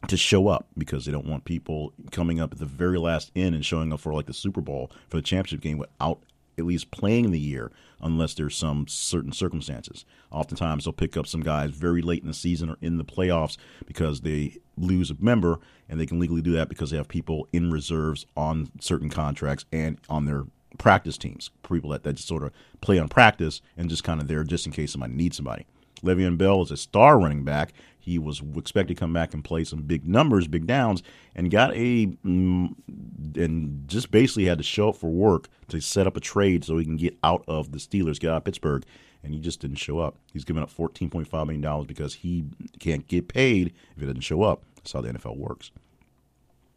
to 0.09 0.17
show 0.17 0.49
up 0.49 0.67
because 0.77 1.05
they 1.05 1.13
don't 1.13 1.27
want 1.27 1.45
people 1.45 1.93
coming 2.11 2.41
up 2.41 2.53
at 2.53 2.59
the 2.59 2.67
very 2.67 2.99
last 2.99 3.31
end 3.37 3.55
and 3.55 3.65
showing 3.65 3.93
up 3.93 4.01
for 4.01 4.13
like 4.13 4.27
the 4.27 4.35
Super 4.35 4.61
Bowl 4.61 4.91
for 5.09 5.17
the 5.17 5.23
championship 5.23 5.61
game 5.61 5.79
without 5.79 6.19
at 6.59 6.65
least 6.65 6.91
playing 6.91 7.31
the 7.31 7.39
year 7.39 7.71
unless 8.01 8.35
there's 8.35 8.57
some 8.57 8.87
certain 8.89 9.33
circumstances. 9.33 10.05
Oftentimes 10.31 10.85
they'll 10.85 10.93
pick 10.93 11.17
up 11.17 11.27
some 11.27 11.43
guys 11.43 11.71
very 11.71 12.03
late 12.03 12.23
in 12.23 12.29
the 12.29 12.35
season 12.35 12.71
or 12.71 12.77
in 12.81 12.99
the 12.99 13.05
playoffs 13.05 13.57
because 13.87 14.21
they 14.21 14.59
lose 14.77 15.11
a 15.11 15.17
member 15.19 15.59
and 15.89 16.01
they 16.01 16.07
can 16.07 16.19
legally 16.19 16.43
do 16.43 16.53
that 16.53 16.69
because 16.69 16.91
they 16.91 16.97
have 16.97 17.09
people 17.09 17.47
in 17.53 17.71
reserves 17.71 18.27
on 18.37 18.71
certain 18.81 19.09
contracts 19.11 19.65
and 19.73 19.99
on 20.09 20.25
their 20.25 20.45
practice 20.79 21.19
teams, 21.19 21.51
people 21.69 21.91
that, 21.91 22.03
that 22.03 22.15
just 22.15 22.29
sort 22.29 22.43
of 22.43 22.53
play 22.81 22.99
on 22.99 23.09
practice 23.09 23.61
and 23.77 23.89
just 23.89 24.05
kind 24.05 24.21
of 24.21 24.29
there 24.29 24.45
just 24.45 24.67
in 24.67 24.73
case 24.73 24.93
somebody 24.93 25.13
needs 25.13 25.37
somebody. 25.37 25.67
Le'Veon 26.03 26.37
Bell 26.37 26.63
is 26.63 26.71
a 26.71 26.77
star 26.77 27.19
running 27.19 27.45
back. 27.45 27.73
He 28.03 28.19
was 28.19 28.43
expected 28.57 28.97
to 28.97 29.01
come 29.01 29.13
back 29.13 29.33
and 29.33 29.45
play 29.45 29.63
some 29.63 29.83
big 29.83 30.09
numbers, 30.09 30.49
big 30.49 30.67
downs, 30.67 31.05
and 31.37 31.53
got 31.53 31.73
a 31.75 32.07
mm, 32.07 32.75
and 33.37 33.85
just 33.87 34.11
basically 34.11 34.47
had 34.47 34.59
to 34.59 34.65
show 34.65 34.89
up 34.89 34.97
for 34.97 35.09
work 35.09 35.49
to 35.69 35.81
set 35.81 36.09
up 36.09 36.17
a 36.17 36.21
trade 36.21 36.65
so 36.65 36.79
he 36.79 36.85
can 36.85 36.97
get 36.97 37.17
out 37.23 37.45
of 37.47 37.71
the 37.71 37.79
Steelers, 37.79 38.19
get 38.19 38.31
out 38.31 38.39
of 38.39 38.45
Pittsburgh, 38.45 38.85
and 39.23 39.33
he 39.33 39.39
just 39.39 39.61
didn't 39.61 39.77
show 39.77 40.01
up. 40.01 40.17
He's 40.33 40.45
giving 40.45 40.65
up 40.65 40.69
fourteen 40.69 41.11
point 41.11 41.29
five 41.29 41.47
million 41.47 41.63
dollars 41.63 41.87
because 41.87 42.15
he 42.15 42.45
can't 42.81 43.07
get 43.07 43.29
paid 43.29 43.69
if 43.95 44.01
he 44.01 44.07
doesn't 44.07 44.23
show 44.23 44.43
up. 44.43 44.65
That's 44.75 44.93
how 44.93 45.01
the 45.01 45.13
NFL 45.13 45.37
works. 45.37 45.71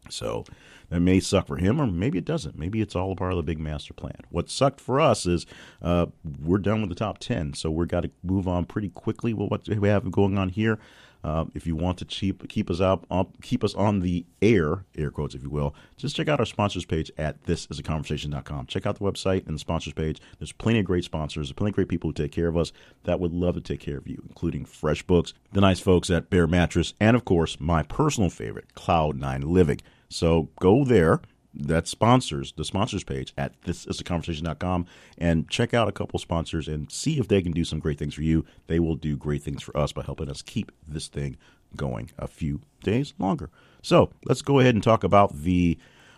So 0.09 0.45
that 0.89 0.99
may 0.99 1.19
suck 1.19 1.47
for 1.47 1.57
him, 1.57 1.81
or 1.81 1.87
maybe 1.87 2.17
it 2.17 2.25
doesn't. 2.25 2.57
Maybe 2.57 2.81
it's 2.81 2.95
all 2.95 3.11
a 3.11 3.15
part 3.15 3.31
of 3.31 3.37
the 3.37 3.43
big 3.43 3.59
master 3.59 3.93
plan. 3.93 4.19
What 4.29 4.49
sucked 4.49 4.79
for 4.79 4.99
us 4.99 5.25
is 5.25 5.45
uh, 5.81 6.07
we're 6.43 6.59
done 6.59 6.81
with 6.81 6.89
the 6.89 6.95
top 6.95 7.17
10, 7.17 7.53
so 7.53 7.71
we've 7.71 7.87
got 7.87 8.01
to 8.01 8.11
move 8.23 8.47
on 8.47 8.65
pretty 8.65 8.89
quickly 8.89 9.33
with 9.33 9.49
what 9.49 9.67
we 9.67 9.89
have 9.89 10.09
going 10.11 10.37
on 10.37 10.49
here. 10.49 10.79
Uh, 11.25 11.45
if 11.55 11.65
you 11.65 11.75
want 11.75 11.97
to 11.97 12.05
keep 12.05 12.47
keep 12.47 12.69
us 12.69 12.79
out, 12.79 13.03
keep 13.41 13.63
us 13.63 13.73
on 13.73 14.01
the 14.01 14.23
air, 14.43 14.85
air 14.95 15.09
quotes, 15.09 15.33
if 15.33 15.41
you 15.41 15.49
will, 15.49 15.73
just 15.97 16.15
check 16.15 16.27
out 16.27 16.39
our 16.39 16.45
sponsors 16.45 16.85
page 16.85 17.11
at 17.17 17.43
thisisaconversation.com. 17.45 18.67
Check 18.67 18.85
out 18.85 18.99
the 18.99 19.03
website 19.03 19.47
and 19.47 19.55
the 19.55 19.59
sponsors 19.59 19.93
page. 19.93 20.21
There's 20.37 20.51
plenty 20.51 20.77
of 20.77 20.85
great 20.85 21.03
sponsors, 21.03 21.51
plenty 21.51 21.71
of 21.71 21.75
great 21.75 21.87
people 21.87 22.11
who 22.11 22.13
take 22.13 22.31
care 22.31 22.47
of 22.47 22.55
us 22.55 22.71
that 23.05 23.19
would 23.19 23.33
love 23.33 23.55
to 23.55 23.61
take 23.61 23.79
care 23.79 23.97
of 23.97 24.07
you, 24.07 24.21
including 24.27 24.65
FreshBooks, 24.65 25.33
the 25.51 25.61
nice 25.61 25.79
folks 25.79 26.11
at 26.11 26.29
Bear 26.29 26.45
Mattress, 26.45 26.93
and 26.99 27.15
of 27.15 27.25
course, 27.25 27.59
my 27.59 27.81
personal 27.81 28.29
favorite, 28.29 28.75
Cloud9 28.75 29.45
Living. 29.45 29.81
So 30.09 30.49
go 30.59 30.85
there 30.85 31.21
that 31.55 31.87
sponsors 31.87 32.53
the 32.57 32.65
sponsors 32.65 33.03
page 33.03 33.33
at 33.37 33.59
thisisaconversation.com 33.61 34.85
and 35.17 35.49
check 35.49 35.73
out 35.73 35.87
a 35.87 35.93
couple 35.93 36.19
sponsors 36.19 36.67
and 36.67 36.91
see 36.91 37.19
if 37.19 37.27
they 37.27 37.41
can 37.41 37.51
do 37.51 37.63
some 37.63 37.79
great 37.79 37.97
things 37.97 38.13
for 38.13 38.21
you. 38.21 38.45
They 38.67 38.79
will 38.79 38.95
do 38.95 39.15
great 39.15 39.43
things 39.43 39.63
for 39.63 39.75
us 39.77 39.91
by 39.91 40.03
helping 40.03 40.29
us 40.29 40.41
keep 40.41 40.71
this 40.87 41.07
thing 41.07 41.37
going 41.75 42.11
a 42.17 42.27
few 42.27 42.61
days 42.83 43.13
longer. 43.17 43.49
So 43.81 44.11
let's 44.25 44.41
go 44.41 44.59
ahead 44.59 44.75
and 44.75 44.83
talk 44.83 45.03
about 45.03 45.35
the 45.35 45.77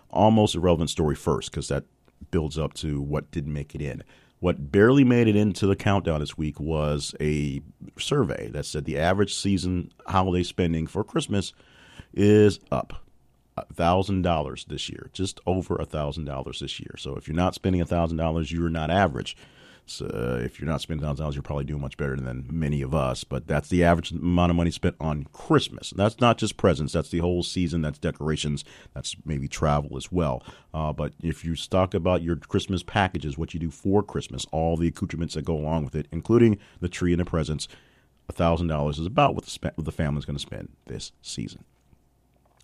almost 0.09 0.55
irrelevant 0.55 0.89
story 0.89 1.15
first 1.15 1.51
because 1.51 1.67
that 1.67 1.85
builds 2.31 2.57
up 2.57 2.73
to 2.75 3.01
what 3.01 3.31
didn't 3.31 3.53
make 3.53 3.75
it 3.75 3.81
in. 3.81 4.03
What 4.39 4.71
barely 4.71 5.03
made 5.03 5.27
it 5.27 5.35
into 5.35 5.65
the 5.65 5.75
countdown 5.75 6.19
this 6.19 6.37
week 6.37 6.59
was 6.59 7.15
a 7.19 7.61
survey 7.97 8.49
that 8.49 8.65
said 8.65 8.85
the 8.85 8.99
average 8.99 9.33
season 9.33 9.91
holiday 10.05 10.43
spending 10.43 10.85
for 10.85 11.03
Christmas 11.03 11.53
is 12.13 12.59
up 12.71 13.06
thousand 13.73 14.21
dollars 14.21 14.65
this 14.67 14.89
year, 14.89 15.09
just 15.13 15.39
over 15.45 15.75
a 15.75 15.85
thousand 15.85 16.25
dollars 16.25 16.59
this 16.59 16.79
year. 16.79 16.95
So 16.97 17.15
if 17.15 17.27
you're 17.27 17.35
not 17.35 17.55
spending 17.55 17.81
a 17.81 17.85
thousand 17.85 18.17
dollars, 18.17 18.51
you're 18.51 18.69
not 18.69 18.91
average. 18.91 19.35
So 19.89 20.41
if 20.43 20.59
you're 20.59 20.69
not 20.69 20.81
spending 20.81 21.05
thousand 21.05 21.23
dollars, 21.23 21.35
you're 21.35 21.43
probably 21.43 21.63
doing 21.63 21.81
much 21.81 21.95
better 21.95 22.17
than 22.17 22.45
many 22.51 22.81
of 22.81 22.93
us. 22.93 23.23
But 23.23 23.47
that's 23.47 23.69
the 23.69 23.85
average 23.85 24.11
amount 24.11 24.49
of 24.49 24.57
money 24.57 24.69
spent 24.69 24.97
on 24.99 25.25
Christmas. 25.31 25.91
And 25.91 25.99
that's 25.99 26.19
not 26.19 26.37
just 26.37 26.57
presents. 26.57 26.91
That's 26.91 27.09
the 27.09 27.19
whole 27.19 27.41
season. 27.41 27.81
That's 27.81 27.97
decorations. 27.97 28.65
That's 28.93 29.15
maybe 29.23 29.47
travel 29.47 29.95
as 29.95 30.11
well. 30.11 30.43
Uh, 30.73 30.91
but 30.91 31.13
if 31.23 31.45
you 31.45 31.55
talk 31.55 31.93
about 31.93 32.21
your 32.21 32.35
Christmas 32.35 32.83
packages, 32.83 33.37
what 33.37 33.53
you 33.53 33.61
do 33.61 33.71
for 33.71 34.03
Christmas, 34.03 34.45
all 34.51 34.75
the 34.75 34.89
accoutrements 34.89 35.35
that 35.35 35.45
go 35.45 35.55
along 35.55 35.85
with 35.85 35.95
it, 35.95 36.07
including 36.11 36.59
the 36.81 36.89
tree 36.89 37.13
and 37.13 37.21
the 37.21 37.25
presents, 37.25 37.69
thousand 38.33 38.67
dollars 38.67 38.99
is 38.99 39.05
about 39.05 39.35
what 39.35 39.45
the, 39.45 39.71
what 39.75 39.85
the 39.85 39.91
family's 39.91 40.25
going 40.25 40.35
to 40.35 40.41
spend 40.41 40.69
this 40.85 41.13
season. 41.21 41.63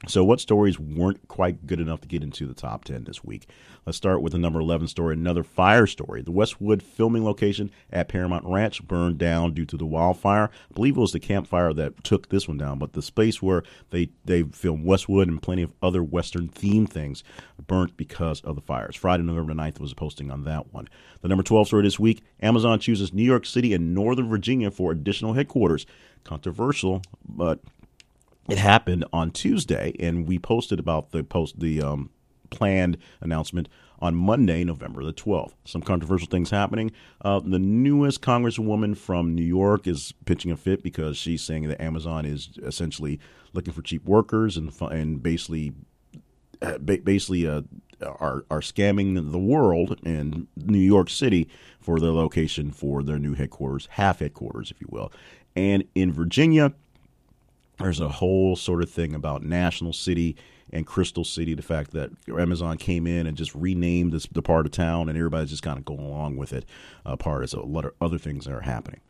So, 0.05 0.21
what 0.25 0.41
stories 0.41 0.77
weren't 0.77 1.29
quite 1.29 1.65
good 1.65 1.79
enough 1.79 2.01
to 2.01 2.09
get 2.09 2.23
into 2.23 2.45
the 2.45 2.53
top 2.53 2.83
10 2.83 3.05
this 3.05 3.23
week? 3.23 3.47
Let's 3.85 3.97
start 3.97 4.21
with 4.21 4.33
the 4.33 4.37
number 4.37 4.59
11 4.59 4.89
story, 4.89 5.13
another 5.13 5.43
fire 5.43 5.87
story. 5.87 6.21
The 6.21 6.31
Westworld 6.31 6.81
filming 6.81 7.23
location 7.23 7.71
at 7.89 8.09
Paramount 8.09 8.43
Ranch 8.45 8.85
burned 8.85 9.17
down 9.17 9.53
due 9.53 9.65
to 9.65 9.77
the 9.77 9.85
wildfire. 9.85 10.49
I 10.69 10.73
believe 10.73 10.97
it 10.97 10.99
was 10.99 11.13
the 11.13 11.21
campfire 11.21 11.73
that 11.75 12.03
took 12.03 12.27
this 12.27 12.49
one 12.49 12.57
down, 12.57 12.79
but 12.79 12.93
the 12.93 13.01
space 13.01 13.41
where 13.41 13.63
they, 13.91 14.09
they 14.25 14.43
filmed 14.43 14.85
Westworld 14.85 15.29
and 15.29 15.41
plenty 15.41 15.61
of 15.61 15.71
other 15.81 16.03
Western 16.03 16.49
themed 16.49 16.89
things 16.89 17.23
burnt 17.65 17.95
because 17.95 18.41
of 18.41 18.55
the 18.55 18.61
fires. 18.61 18.97
Friday, 18.97 19.23
November 19.23 19.53
9th 19.53 19.79
was 19.79 19.93
a 19.93 19.95
posting 19.95 20.31
on 20.31 20.43
that 20.43 20.73
one. 20.73 20.89
The 21.21 21.29
number 21.29 21.43
12 21.43 21.67
story 21.67 21.83
this 21.83 21.99
week 21.99 22.23
Amazon 22.41 22.77
chooses 22.79 23.13
New 23.13 23.23
York 23.23 23.45
City 23.45 23.73
and 23.73 23.93
Northern 23.93 24.27
Virginia 24.27 24.69
for 24.69 24.91
additional 24.91 25.31
headquarters. 25.31 25.85
Controversial, 26.25 27.01
but 27.25 27.59
it 28.49 28.57
happened 28.57 29.05
on 29.13 29.31
Tuesday, 29.31 29.93
and 29.99 30.27
we 30.27 30.37
posted 30.39 30.79
about 30.79 31.11
the 31.11 31.23
post 31.23 31.59
the 31.59 31.81
um, 31.81 32.09
planned 32.49 32.97
announcement 33.21 33.67
on 33.99 34.15
Monday, 34.15 34.63
November 34.65 35.03
the 35.03 35.13
12th. 35.13 35.53
Some 35.63 35.81
controversial 35.81 36.27
things 36.27 36.49
happening. 36.49 36.91
Uh, 37.21 37.39
the 37.39 37.59
newest 37.59 38.21
congresswoman 38.21 38.97
from 38.97 39.33
New 39.33 39.43
York 39.43 39.87
is 39.87 40.13
pitching 40.25 40.51
a 40.51 40.57
fit 40.57 40.83
because 40.83 41.15
she's 41.17 41.41
saying 41.41 41.69
that 41.69 41.81
Amazon 41.81 42.25
is 42.25 42.49
essentially 42.63 43.19
looking 43.53 43.73
for 43.73 43.81
cheap 43.81 44.03
workers 44.03 44.57
and 44.57 44.73
and 44.91 45.23
basically 45.23 45.73
uh, 46.61 46.77
basically 46.79 47.47
uh, 47.47 47.61
are 48.01 48.45
are 48.51 48.59
scamming 48.59 49.31
the 49.31 49.39
world 49.39 49.99
in 50.03 50.47
New 50.57 50.79
York 50.79 51.09
City 51.09 51.47
for 51.79 51.99
their 51.99 52.11
location 52.11 52.71
for 52.71 53.03
their 53.03 53.19
new 53.19 53.35
headquarters, 53.35 53.87
half 53.91 54.19
headquarters, 54.19 54.69
if 54.69 54.81
you 54.81 54.87
will. 54.89 55.11
And 55.55 55.85
in 55.95 56.11
Virginia, 56.11 56.73
there's 57.79 57.99
a 57.99 58.09
whole 58.09 58.55
sort 58.55 58.83
of 58.83 58.89
thing 58.89 59.15
about 59.15 59.43
National 59.43 59.93
City 59.93 60.35
and 60.71 60.85
Crystal 60.85 61.23
City. 61.23 61.53
The 61.53 61.61
fact 61.61 61.91
that 61.91 62.11
Amazon 62.27 62.77
came 62.77 63.07
in 63.07 63.27
and 63.27 63.37
just 63.37 63.53
renamed 63.55 64.11
this 64.11 64.27
the 64.27 64.41
part 64.41 64.65
of 64.65 64.71
town, 64.71 65.09
and 65.09 65.17
everybody's 65.17 65.49
just 65.49 65.63
kind 65.63 65.77
of 65.77 65.85
going 65.85 65.99
along 65.99 66.37
with 66.37 66.53
it. 66.53 66.65
Uh, 67.05 67.15
part 67.15 67.43
as 67.43 67.53
a 67.53 67.61
lot 67.61 67.85
of 67.85 67.93
other 68.01 68.17
things 68.17 68.45
that 68.45 68.53
are 68.53 68.61
happening. 68.61 69.01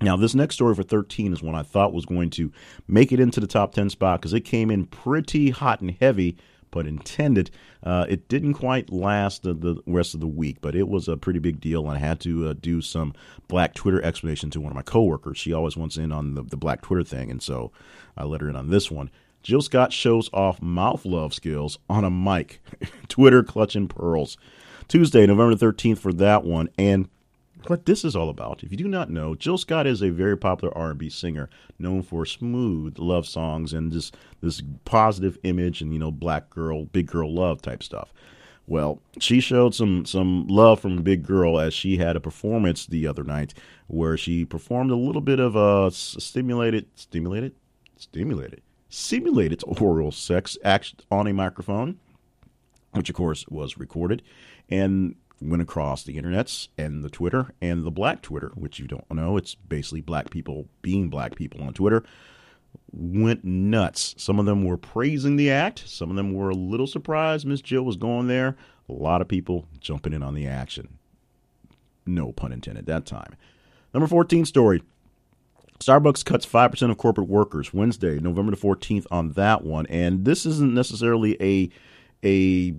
Now, 0.00 0.16
this 0.16 0.34
next 0.34 0.56
story 0.56 0.74
for 0.74 0.82
13 0.82 1.32
is 1.32 1.42
one 1.42 1.54
I 1.54 1.62
thought 1.62 1.94
was 1.94 2.04
going 2.04 2.28
to 2.30 2.52
make 2.86 3.12
it 3.12 3.20
into 3.20 3.40
the 3.40 3.46
top 3.46 3.72
10 3.72 3.88
spot 3.90 4.20
because 4.20 4.34
it 4.34 4.42
came 4.42 4.70
in 4.70 4.86
pretty 4.86 5.50
hot 5.50 5.80
and 5.80 5.92
heavy 5.92 6.36
pun 6.76 6.86
intended. 6.86 7.50
Uh, 7.82 8.06
it 8.08 8.28
didn't 8.28 8.54
quite 8.54 8.90
last 8.90 9.42
the, 9.42 9.54
the, 9.54 9.80
rest 9.86 10.14
of 10.14 10.20
the 10.20 10.26
week, 10.26 10.58
but 10.60 10.74
it 10.74 10.88
was 10.88 11.08
a 11.08 11.16
pretty 11.16 11.38
big 11.38 11.60
deal, 11.60 11.88
and 11.88 11.96
I 11.96 12.00
had 12.00 12.20
to 12.20 12.48
uh, 12.48 12.54
do 12.60 12.80
some 12.80 13.14
Black 13.48 13.74
Twitter 13.74 14.02
explanation 14.02 14.50
to 14.50 14.60
one 14.60 14.72
of 14.72 14.76
my 14.76 14.82
coworkers. 14.82 15.38
She 15.38 15.52
always 15.52 15.76
wants 15.76 15.96
in 15.96 16.12
on 16.12 16.34
the, 16.34 16.42
the 16.42 16.56
Black 16.56 16.82
Twitter 16.82 17.04
thing, 17.04 17.30
and 17.30 17.42
so 17.42 17.72
I 18.16 18.24
let 18.24 18.40
her 18.40 18.48
in 18.48 18.56
on 18.56 18.70
this 18.70 18.90
one. 18.90 19.10
Jill 19.42 19.62
Scott 19.62 19.92
shows 19.92 20.28
off 20.32 20.60
mouth 20.60 21.04
love 21.04 21.32
skills 21.32 21.78
on 21.88 22.04
a 22.04 22.10
mic. 22.10 22.60
Twitter 23.08 23.42
clutching 23.42 23.86
pearls. 23.86 24.36
Tuesday, 24.88 25.26
November 25.26 25.54
13th 25.54 25.98
for 25.98 26.12
that 26.12 26.44
one, 26.44 26.68
and 26.78 27.08
what 27.68 27.86
this 27.86 28.04
is 28.04 28.16
all 28.16 28.28
about. 28.28 28.62
If 28.62 28.70
you 28.70 28.76
do 28.76 28.88
not 28.88 29.10
know, 29.10 29.34
Jill 29.34 29.58
Scott 29.58 29.86
is 29.86 30.02
a 30.02 30.10
very 30.10 30.36
popular 30.36 30.76
R&B 30.76 31.08
singer 31.10 31.48
known 31.78 32.02
for 32.02 32.24
smooth 32.24 32.98
love 32.98 33.26
songs 33.26 33.72
and 33.72 33.92
just 33.92 34.16
this 34.40 34.62
positive 34.84 35.38
image 35.42 35.80
and 35.80 35.92
you 35.92 35.98
know 35.98 36.10
black 36.10 36.50
girl, 36.50 36.84
big 36.84 37.06
girl 37.06 37.32
love 37.32 37.62
type 37.62 37.82
stuff. 37.82 38.12
Well, 38.68 39.00
she 39.20 39.40
showed 39.40 39.74
some 39.74 40.04
some 40.04 40.48
love 40.48 40.80
from 40.80 41.02
Big 41.02 41.24
Girl 41.24 41.60
as 41.60 41.72
she 41.72 41.98
had 41.98 42.16
a 42.16 42.20
performance 42.20 42.84
the 42.84 43.06
other 43.06 43.22
night 43.22 43.54
where 43.86 44.16
she 44.16 44.44
performed 44.44 44.90
a 44.90 44.96
little 44.96 45.20
bit 45.20 45.38
of 45.38 45.56
uh, 45.56 45.86
a 45.86 45.90
stimulated 45.92 46.86
stimulated 46.96 47.54
stimulated 47.96 48.62
simulated 48.88 49.62
oral 49.66 50.10
sex 50.10 50.58
act 50.64 51.04
on 51.10 51.26
a 51.26 51.32
microphone, 51.32 51.98
which 52.92 53.08
of 53.08 53.14
course 53.14 53.46
was 53.48 53.78
recorded, 53.78 54.22
and 54.68 55.14
went 55.40 55.62
across 55.62 56.02
the 56.02 56.16
internets 56.20 56.68
and 56.78 57.04
the 57.04 57.10
Twitter 57.10 57.52
and 57.60 57.84
the 57.84 57.90
black 57.90 58.22
Twitter, 58.22 58.52
which 58.54 58.78
you 58.78 58.86
don't 58.86 59.10
know, 59.12 59.36
it's 59.36 59.54
basically 59.54 60.00
black 60.00 60.30
people 60.30 60.66
being 60.82 61.08
black 61.08 61.34
people 61.34 61.62
on 61.62 61.74
Twitter, 61.74 62.02
went 62.92 63.44
nuts. 63.44 64.14
Some 64.18 64.38
of 64.38 64.46
them 64.46 64.64
were 64.64 64.76
praising 64.76 65.36
the 65.36 65.50
act, 65.50 65.84
some 65.86 66.10
of 66.10 66.16
them 66.16 66.32
were 66.32 66.50
a 66.50 66.54
little 66.54 66.86
surprised 66.86 67.46
Miss 67.46 67.60
Jill 67.60 67.84
was 67.84 67.96
going 67.96 68.28
there. 68.28 68.56
A 68.88 68.92
lot 68.92 69.20
of 69.20 69.28
people 69.28 69.66
jumping 69.80 70.12
in 70.12 70.22
on 70.22 70.34
the 70.34 70.46
action. 70.46 70.98
No 72.06 72.32
pun 72.32 72.52
intended 72.52 72.86
that 72.86 73.04
time. 73.04 73.34
Number 73.92 74.06
14 74.06 74.44
story. 74.44 74.82
Starbucks 75.80 76.24
cuts 76.24 76.46
5% 76.46 76.90
of 76.90 76.96
corporate 76.96 77.28
workers 77.28 77.74
Wednesday, 77.74 78.18
November 78.18 78.52
the 78.52 78.56
14th 78.56 79.06
on 79.10 79.32
that 79.32 79.62
one. 79.62 79.86
And 79.86 80.24
this 80.24 80.46
isn't 80.46 80.72
necessarily 80.72 81.36
a 81.42 81.68
a 82.24 82.74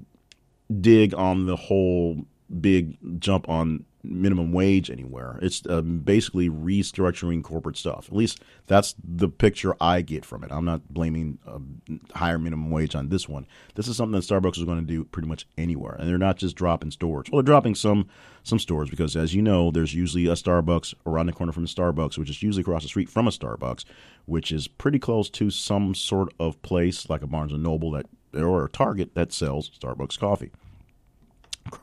dig 0.81 1.13
on 1.13 1.45
the 1.45 1.55
whole 1.55 2.25
big 2.49 2.97
jump 3.19 3.47
on 3.49 3.85
minimum 4.03 4.51
wage 4.51 4.89
anywhere. 4.89 5.37
It's 5.41 5.61
um, 5.69 5.99
basically 5.99 6.49
restructuring 6.49 7.43
corporate 7.43 7.77
stuff. 7.77 8.07
At 8.07 8.15
least 8.15 8.41
that's 8.67 8.95
the 9.03 9.29
picture 9.29 9.75
I 9.81 10.01
get 10.01 10.25
from 10.25 10.43
it. 10.43 10.51
I'm 10.51 10.65
not 10.65 10.87
blaming 10.89 11.39
a 11.45 12.17
higher 12.17 12.39
minimum 12.39 12.71
wage 12.71 12.95
on 12.95 13.09
this 13.09 13.27
one. 13.27 13.45
This 13.75 13.87
is 13.87 13.97
something 13.97 14.19
that 14.19 14.25
Starbucks 14.25 14.57
is 14.57 14.63
going 14.63 14.79
to 14.79 14.85
do 14.85 15.03
pretty 15.03 15.27
much 15.27 15.45
anywhere, 15.57 15.95
and 15.95 16.07
they're 16.07 16.17
not 16.17 16.37
just 16.37 16.55
dropping 16.55 16.91
stores. 16.91 17.27
Well, 17.31 17.41
they're 17.41 17.51
dropping 17.51 17.75
some 17.75 18.07
some 18.43 18.59
stores 18.59 18.89
because, 18.89 19.15
as 19.15 19.33
you 19.35 19.41
know, 19.41 19.71
there's 19.71 19.93
usually 19.93 20.27
a 20.27 20.33
Starbucks 20.33 20.93
around 21.05 21.25
the 21.25 21.33
corner 21.33 21.51
from 21.51 21.63
the 21.63 21.69
Starbucks, 21.69 22.17
which 22.17 22.29
is 22.29 22.41
usually 22.41 22.61
across 22.61 22.83
the 22.83 22.89
street 22.89 23.09
from 23.09 23.27
a 23.27 23.31
Starbucks, 23.31 23.83
which 24.25 24.51
is 24.51 24.67
pretty 24.67 24.99
close 24.99 25.29
to 25.31 25.49
some 25.49 25.93
sort 25.93 26.33
of 26.39 26.61
place 26.61 27.09
like 27.09 27.21
a 27.21 27.27
Barnes 27.27 27.51
and 27.51 27.63
Noble 27.63 27.91
that 27.91 28.05
or 28.33 28.65
a 28.65 28.69
Target 28.69 29.15
that 29.15 29.33
sells 29.33 29.69
Starbucks 29.69 30.19
coffee. 30.19 30.51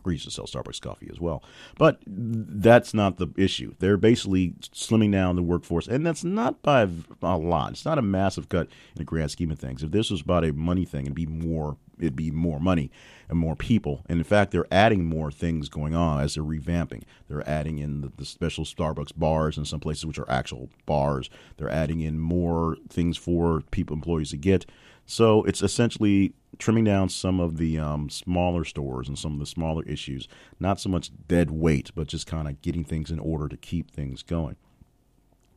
Used 0.06 0.24
to 0.26 0.30
sell 0.30 0.46
Starbucks 0.46 0.80
coffee 0.80 1.08
as 1.10 1.20
well. 1.20 1.42
But 1.76 1.98
that's 2.06 2.94
not 2.94 3.16
the 3.16 3.28
issue. 3.36 3.74
They're 3.78 3.96
basically 3.96 4.54
slimming 4.72 5.12
down 5.12 5.36
the 5.36 5.42
workforce, 5.42 5.88
and 5.88 6.06
that's 6.06 6.22
not 6.22 6.62
by 6.62 6.88
a 7.22 7.36
lot. 7.36 7.72
It's 7.72 7.84
not 7.84 7.98
a 7.98 8.02
massive 8.02 8.48
cut 8.48 8.66
in 8.66 8.96
the 8.96 9.04
grand 9.04 9.30
scheme 9.30 9.50
of 9.50 9.58
things. 9.58 9.82
If 9.82 9.90
this 9.90 10.10
was 10.10 10.20
about 10.20 10.44
a 10.44 10.52
money 10.52 10.84
thing, 10.84 11.02
it'd 11.02 11.14
be 11.14 11.26
more. 11.26 11.76
It'd 11.96 12.16
be 12.16 12.32
more 12.32 12.58
money 12.58 12.90
and 13.28 13.38
more 13.38 13.54
people. 13.54 14.02
And 14.08 14.18
in 14.18 14.24
fact, 14.24 14.50
they're 14.50 14.66
adding 14.72 15.04
more 15.04 15.30
things 15.30 15.68
going 15.68 15.94
on 15.94 16.20
as 16.20 16.34
they're 16.34 16.42
revamping. 16.42 17.04
They're 17.28 17.48
adding 17.48 17.78
in 17.78 18.00
the, 18.00 18.10
the 18.16 18.24
special 18.24 18.64
Starbucks 18.64 19.12
bars 19.16 19.56
in 19.56 19.64
some 19.64 19.78
places, 19.78 20.04
which 20.04 20.18
are 20.18 20.28
actual 20.28 20.70
bars. 20.86 21.30
They're 21.56 21.70
adding 21.70 22.00
in 22.00 22.18
more 22.18 22.78
things 22.88 23.16
for 23.16 23.62
people 23.70 23.94
employees 23.94 24.30
to 24.30 24.36
get. 24.36 24.66
So 25.06 25.42
it's 25.44 25.62
essentially 25.62 26.34
trimming 26.58 26.84
down 26.84 27.08
some 27.08 27.40
of 27.40 27.56
the 27.58 27.78
um, 27.78 28.08
smaller 28.08 28.64
stores 28.64 29.08
and 29.08 29.18
some 29.18 29.34
of 29.34 29.38
the 29.38 29.46
smaller 29.46 29.82
issues. 29.84 30.28
Not 30.60 30.80
so 30.80 30.88
much 30.88 31.10
dead 31.28 31.50
weight, 31.50 31.90
but 31.94 32.06
just 32.06 32.26
kind 32.26 32.48
of 32.48 32.60
getting 32.62 32.84
things 32.84 33.10
in 33.10 33.18
order 33.18 33.48
to 33.48 33.56
keep 33.56 33.90
things 33.90 34.22
going. 34.22 34.56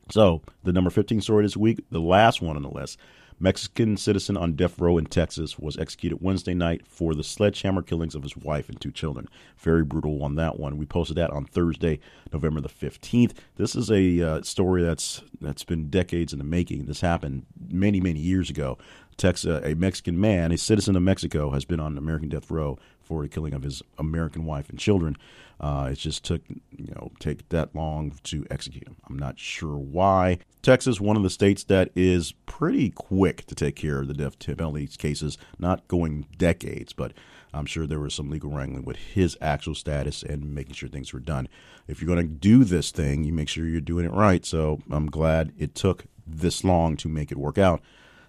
So, 0.09 0.41
the 0.63 0.71
number 0.71 0.89
15 0.89 1.21
story 1.21 1.43
this 1.43 1.57
week, 1.57 1.83
the 1.91 1.99
last 1.99 2.41
one 2.41 2.55
on 2.55 2.63
the 2.63 2.69
list 2.69 2.97
Mexican 3.39 3.97
citizen 3.97 4.35
on 4.35 4.53
death 4.53 4.79
row 4.79 4.97
in 4.97 5.05
Texas 5.05 5.59
was 5.59 5.77
executed 5.77 6.21
Wednesday 6.21 6.55
night 6.55 6.87
for 6.87 7.13
the 7.13 7.23
sledgehammer 7.23 7.83
killings 7.83 8.15
of 8.15 8.23
his 8.23 8.35
wife 8.35 8.67
and 8.67 8.81
two 8.81 8.91
children. 8.91 9.27
Very 9.57 9.83
brutal 9.83 10.23
on 10.23 10.35
that 10.35 10.59
one. 10.59 10.77
We 10.77 10.85
posted 10.87 11.17
that 11.17 11.29
on 11.29 11.45
Thursday, 11.45 11.99
November 12.33 12.61
the 12.61 12.69
15th. 12.69 13.33
This 13.55 13.75
is 13.75 13.91
a 13.91 14.21
uh, 14.21 14.41
story 14.41 14.81
that's 14.81 15.21
that's 15.39 15.63
been 15.63 15.89
decades 15.89 16.33
in 16.33 16.39
the 16.39 16.45
making. 16.45 16.85
This 16.85 17.01
happened 17.01 17.45
many, 17.69 18.01
many 18.01 18.19
years 18.19 18.49
ago. 18.49 18.77
Texas, 19.17 19.61
a 19.63 19.73
Mexican 19.75 20.19
man, 20.19 20.51
a 20.51 20.57
citizen 20.57 20.95
of 20.95 21.01
Mexico, 21.01 21.51
has 21.51 21.65
been 21.65 21.79
on 21.79 21.97
American 21.97 22.29
death 22.29 22.51
row 22.51 22.77
for 23.01 23.23
the 23.23 23.29
killing 23.29 23.53
of 23.53 23.63
his 23.63 23.81
American 23.97 24.45
wife 24.45 24.69
and 24.69 24.77
children. 24.77 25.17
Uh, 25.59 25.89
it 25.91 25.95
just 25.95 26.23
took 26.23 26.41
you 26.49 26.93
know 26.93 27.11
take 27.19 27.49
that 27.49 27.73
long 27.75 28.13
to 28.23 28.45
execute 28.51 28.87
him. 28.87 28.95
I'm 29.09 29.17
not 29.17 29.39
sure 29.39 29.75
why. 29.75 30.39
Texas, 30.61 31.01
one 31.01 31.17
of 31.17 31.23
the 31.23 31.29
states 31.29 31.63
that 31.65 31.89
is 31.95 32.33
pretty 32.45 32.91
quick 32.91 33.45
to 33.47 33.55
take 33.55 33.75
care 33.75 33.99
of 33.99 34.07
the 34.07 34.13
death 34.13 34.37
penalty 34.39 34.87
cases, 34.87 35.37
not 35.57 35.87
going 35.87 36.27
decades, 36.37 36.93
but 36.93 37.13
I'm 37.53 37.65
sure 37.65 37.87
there 37.87 37.99
was 37.99 38.13
some 38.13 38.29
legal 38.29 38.51
wrangling 38.51 38.85
with 38.85 38.97
his 38.97 39.37
actual 39.41 39.73
status 39.73 40.21
and 40.21 40.53
making 40.53 40.75
sure 40.75 40.89
things 40.89 41.13
were 41.13 41.19
done. 41.19 41.47
If 41.87 42.01
you're 42.01 42.13
going 42.13 42.27
to 42.27 42.33
do 42.33 42.63
this 42.63 42.91
thing, 42.91 43.23
you 43.23 43.33
make 43.33 43.49
sure 43.49 43.65
you're 43.65 43.81
doing 43.81 44.05
it 44.05 44.13
right. 44.13 44.45
So 44.45 44.81
I'm 44.91 45.07
glad 45.09 45.53
it 45.57 45.73
took 45.73 46.05
this 46.27 46.63
long 46.63 46.97
to 46.97 47.07
make 47.07 47.31
it 47.31 47.37
work 47.37 47.57
out. 47.57 47.81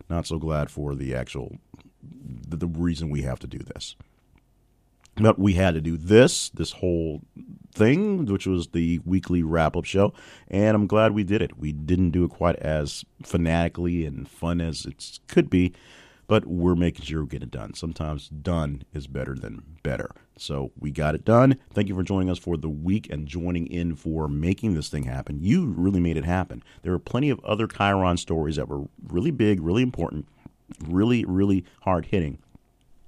Not 0.09 0.27
so 0.27 0.39
glad 0.39 0.71
for 0.71 0.95
the 0.95 1.15
actual 1.15 1.59
the, 2.03 2.57
the 2.57 2.67
reason 2.67 3.11
we 3.11 3.23
have 3.23 3.39
to 3.41 3.47
do 3.47 3.59
this. 3.59 3.97
But 5.17 5.39
we 5.39 5.55
had 5.55 5.75
to 5.75 5.81
do 5.81 5.97
this, 5.97 6.49
this 6.51 6.73
whole 6.73 7.23
thing, 7.75 8.27
which 8.27 8.47
was 8.47 8.69
the 8.69 9.01
weekly 9.05 9.43
wrap 9.43 9.77
up 9.77 9.85
show. 9.85 10.13
And 10.47 10.77
I'm 10.77 10.87
glad 10.87 11.13
we 11.13 11.25
did 11.25 11.43
it. 11.43 11.59
We 11.59 11.73
didn't 11.73 12.11
do 12.11 12.25
it 12.25 12.31
quite 12.31 12.57
as 12.57 13.05
fanatically 13.23 14.07
and 14.07 14.29
fun 14.29 14.61
as 14.61 14.87
it 14.87 15.19
could 15.27 15.51
be, 15.51 15.75
but 16.29 16.47
we're 16.47 16.77
making 16.77 17.05
sure 17.05 17.23
we 17.23 17.29
get 17.29 17.43
it 17.43 17.51
done. 17.51 17.75
Sometimes 17.75 18.29
done 18.29 18.83
is 18.93 19.09
better 19.09 19.35
than 19.35 19.63
better. 19.83 20.11
So 20.41 20.73
we 20.79 20.91
got 20.91 21.15
it 21.15 21.25
done. 21.25 21.59
Thank 21.73 21.89
you 21.89 21.95
for 21.95 22.03
joining 22.03 22.31
us 22.31 22.39
for 22.39 22.57
the 22.57 22.69
week 22.69 23.11
and 23.11 23.27
joining 23.27 23.67
in 23.67 23.95
for 23.97 24.29
making 24.29 24.75
this 24.75 24.89
thing 24.89 25.05
happen. 25.05 25.41
You 25.41 25.67
really 25.67 26.01
made 26.01 26.17
it 26.17 26.25
happen. 26.25 26.63
There 26.83 26.93
are 26.93 26.99
plenty 26.99 27.31
of 27.31 27.41
other 27.45 27.67
Chiron 27.67 28.17
stories 28.17 28.57
that 28.57 28.69
were 28.69 28.89
really 29.07 29.31
big, 29.31 29.61
really 29.61 29.83
important, 29.83 30.29
really, 30.87 31.25
really 31.25 31.65
hard 31.83 32.07
hitting 32.07 32.39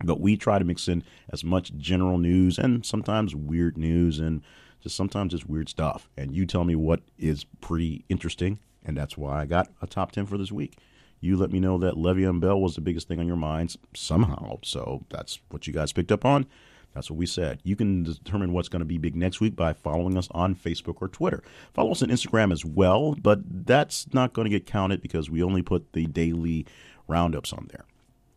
but 0.05 0.21
we 0.21 0.37
try 0.37 0.59
to 0.59 0.65
mix 0.65 0.89
in 0.89 1.03
as 1.31 1.45
much 1.45 1.77
general 1.77 2.19
news 2.19 2.59
and 2.59 2.85
sometimes 2.85 3.35
weird 3.35 3.77
news 3.77 4.19
and 4.19 4.43
just 4.81 4.97
sometimes 4.97 5.33
just 5.33 5.49
weird 5.49 5.69
stuff. 5.69 6.09
And 6.17 6.35
you 6.35 6.47
tell 6.47 6.65
me 6.65 6.75
what 6.75 7.01
is 7.19 7.45
pretty 7.61 8.05
interesting, 8.09 8.59
and 8.85 8.97
that's 8.97 9.17
why 9.17 9.43
I 9.43 9.47
got 9.47 9.69
a 9.83 9.87
top 9.87 10.13
10 10.13 10.27
for 10.27 10.39
this 10.39 10.53
week. 10.53 10.79
You 11.21 11.37
let 11.37 11.53
me 11.53 11.61
know 11.61 11.77
that 11.79 11.95
Le'Veon 11.95 12.41
Bell 12.41 12.59
was 12.59 12.75
the 12.75 12.81
biggest 12.81 13.07
thing 13.07 13.21
on 13.21 13.27
your 13.27 13.37
minds 13.37 13.77
somehow. 13.95 14.59
So 14.63 15.05
that's 15.11 15.39
what 15.51 15.67
you 15.67 15.73
guys 15.73 15.93
picked 15.93 16.13
up 16.13 16.25
on. 16.25 16.47
That's 16.95 17.11
what 17.11 17.19
we 17.19 17.27
said. 17.27 17.61
You 17.63 17.77
can 17.77 18.03
determine 18.03 18.53
what's 18.53 18.69
going 18.69 18.81
to 18.81 18.87
be 18.87 18.99
big 18.99 19.15
next 19.15 19.41
week 19.41 19.55
by 19.55 19.73
following 19.73 20.19
us 20.19 20.29
on 20.33 20.55
Facebook 20.55 20.97
or 21.01 21.09
Twitter. 21.09 21.43
Follow 21.73 21.93
us 21.93 22.03
on 22.03 22.09
Instagram 22.09 22.53
as 22.53 22.65
well, 22.65 23.15
but 23.15 23.41
that's 23.67 24.13
not 24.13 24.33
going 24.33 24.45
to 24.45 24.51
get 24.51 24.67
counted 24.67 25.01
because 25.01 25.31
we 25.31 25.43
only 25.43 25.63
put 25.63 25.93
the 25.93 26.07
daily 26.07 26.67
roundups 27.07 27.53
on 27.53 27.69
there. 27.71 27.85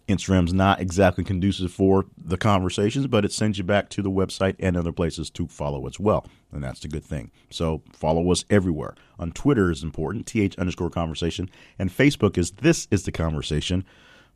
Instagram's 0.07 0.53
not 0.53 0.81
exactly 0.81 1.23
conducive 1.23 1.71
for 1.71 2.05
the 2.17 2.37
conversations, 2.37 3.07
but 3.07 3.23
it 3.23 3.31
sends 3.31 3.57
you 3.57 3.63
back 3.63 3.89
to 3.89 4.01
the 4.01 4.11
website 4.11 4.55
and 4.59 4.75
other 4.75 4.91
places 4.91 5.29
to 5.29 5.47
follow 5.47 5.87
as 5.87 5.99
well. 5.99 6.27
And 6.51 6.63
that's 6.63 6.81
the 6.81 6.89
good 6.89 7.05
thing. 7.05 7.31
So 7.49 7.81
follow 7.93 8.29
us 8.31 8.43
everywhere. 8.49 8.95
On 9.17 9.31
Twitter 9.31 9.71
is 9.71 9.81
important, 9.81 10.27
th 10.27 10.57
underscore 10.57 10.89
conversation. 10.89 11.49
And 11.79 11.89
Facebook 11.89 12.37
is 12.37 12.51
this 12.51 12.87
is 12.91 13.03
the 13.03 13.11
conversation. 13.11 13.85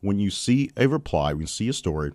When 0.00 0.18
you 0.18 0.30
see 0.30 0.70
a 0.76 0.86
reply, 0.88 1.32
when 1.32 1.42
you 1.42 1.46
see 1.46 1.68
a 1.68 1.72
story, 1.74 2.12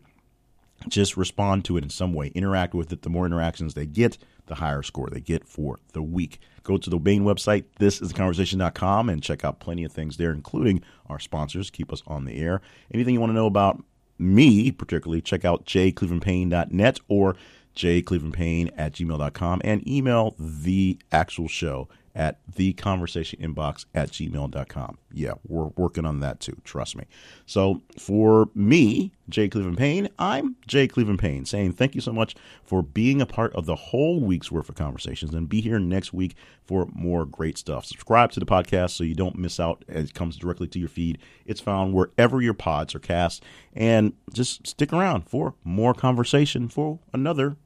just 0.87 1.17
respond 1.17 1.65
to 1.65 1.77
it 1.77 1.83
in 1.83 1.89
some 1.89 2.13
way, 2.13 2.27
interact 2.29 2.73
with 2.73 2.91
it. 2.91 3.01
The 3.01 3.09
more 3.09 3.25
interactions 3.25 3.73
they 3.73 3.85
get, 3.85 4.17
the 4.47 4.55
higher 4.55 4.83
score 4.83 5.09
they 5.09 5.21
get 5.21 5.47
for 5.47 5.79
the 5.93 6.01
week. 6.01 6.39
Go 6.63 6.77
to 6.77 6.89
the 6.89 6.97
Bain 6.97 7.23
website, 7.23 7.65
this 7.79 8.01
is 8.01 8.09
the 8.09 8.13
conversation.com, 8.13 9.09
and 9.09 9.21
check 9.21 9.43
out 9.43 9.59
plenty 9.59 9.83
of 9.83 9.91
things 9.91 10.17
there, 10.17 10.31
including 10.31 10.81
our 11.07 11.19
sponsors. 11.19 11.69
Keep 11.69 11.91
us 11.91 12.03
on 12.07 12.25
the 12.25 12.39
air. 12.39 12.61
Anything 12.93 13.13
you 13.13 13.19
want 13.19 13.31
to 13.31 13.35
know 13.35 13.48
about 13.48 13.83
me, 14.17 14.72
particularly, 14.72 15.22
check 15.22 15.43
out 15.43 15.65
jclevelandpayne.net 15.65 17.00
or 17.07 17.35
jclevelandpayne 17.75 18.72
at 18.77 18.93
gmail.com 18.93 19.61
and 19.63 19.87
email 19.87 20.35
the 20.37 21.00
actual 21.11 21.48
show 21.48 21.89
at 22.15 22.39
the 22.55 22.73
conversation 22.73 23.39
inbox 23.39 23.85
at 23.95 24.11
gmail.com. 24.11 24.97
Yeah, 25.11 25.33
we're 25.47 25.71
working 25.75 26.05
on 26.05 26.19
that 26.19 26.39
too. 26.39 26.57
Trust 26.63 26.95
me. 26.95 27.05
So 27.45 27.81
for 27.97 28.49
me, 28.53 29.11
Jay 29.29 29.47
Cleveland 29.47 29.77
Payne, 29.77 30.09
I'm 30.19 30.55
Jay 30.67 30.87
Cleveland 30.87 31.19
Payne 31.19 31.45
saying 31.45 31.73
thank 31.73 31.95
you 31.95 32.01
so 32.01 32.13
much 32.13 32.35
for 32.63 32.83
being 32.83 33.21
a 33.21 33.25
part 33.25 33.53
of 33.55 33.65
the 33.65 33.75
whole 33.75 34.19
week's 34.19 34.51
worth 34.51 34.69
of 34.69 34.75
conversations 34.75 35.33
and 35.33 35.49
be 35.49 35.61
here 35.61 35.79
next 35.79 36.13
week 36.13 36.35
for 36.63 36.87
more 36.93 37.25
great 37.25 37.57
stuff. 37.57 37.85
Subscribe 37.85 38.31
to 38.31 38.39
the 38.39 38.45
podcast 38.45 38.91
so 38.91 39.03
you 39.03 39.15
don't 39.15 39.37
miss 39.37 39.59
out. 39.59 39.83
It 39.87 40.13
comes 40.13 40.37
directly 40.37 40.67
to 40.67 40.79
your 40.79 40.89
feed. 40.89 41.17
It's 41.45 41.61
found 41.61 41.93
wherever 41.93 42.41
your 42.41 42.53
pods 42.53 42.93
are 42.93 42.99
cast. 42.99 43.43
And 43.73 44.13
just 44.31 44.67
stick 44.67 44.93
around 44.93 45.23
for 45.27 45.55
more 45.63 45.93
conversation 45.93 46.69
for 46.69 46.99
another 47.11 47.57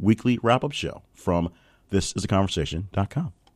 weekly 0.00 0.38
wrap 0.42 0.64
up 0.64 0.72
show 0.72 1.02
from 1.14 1.52
this 1.90 2.12
is 2.16 2.24
a 2.24 2.28
conversation.com. 2.28 3.32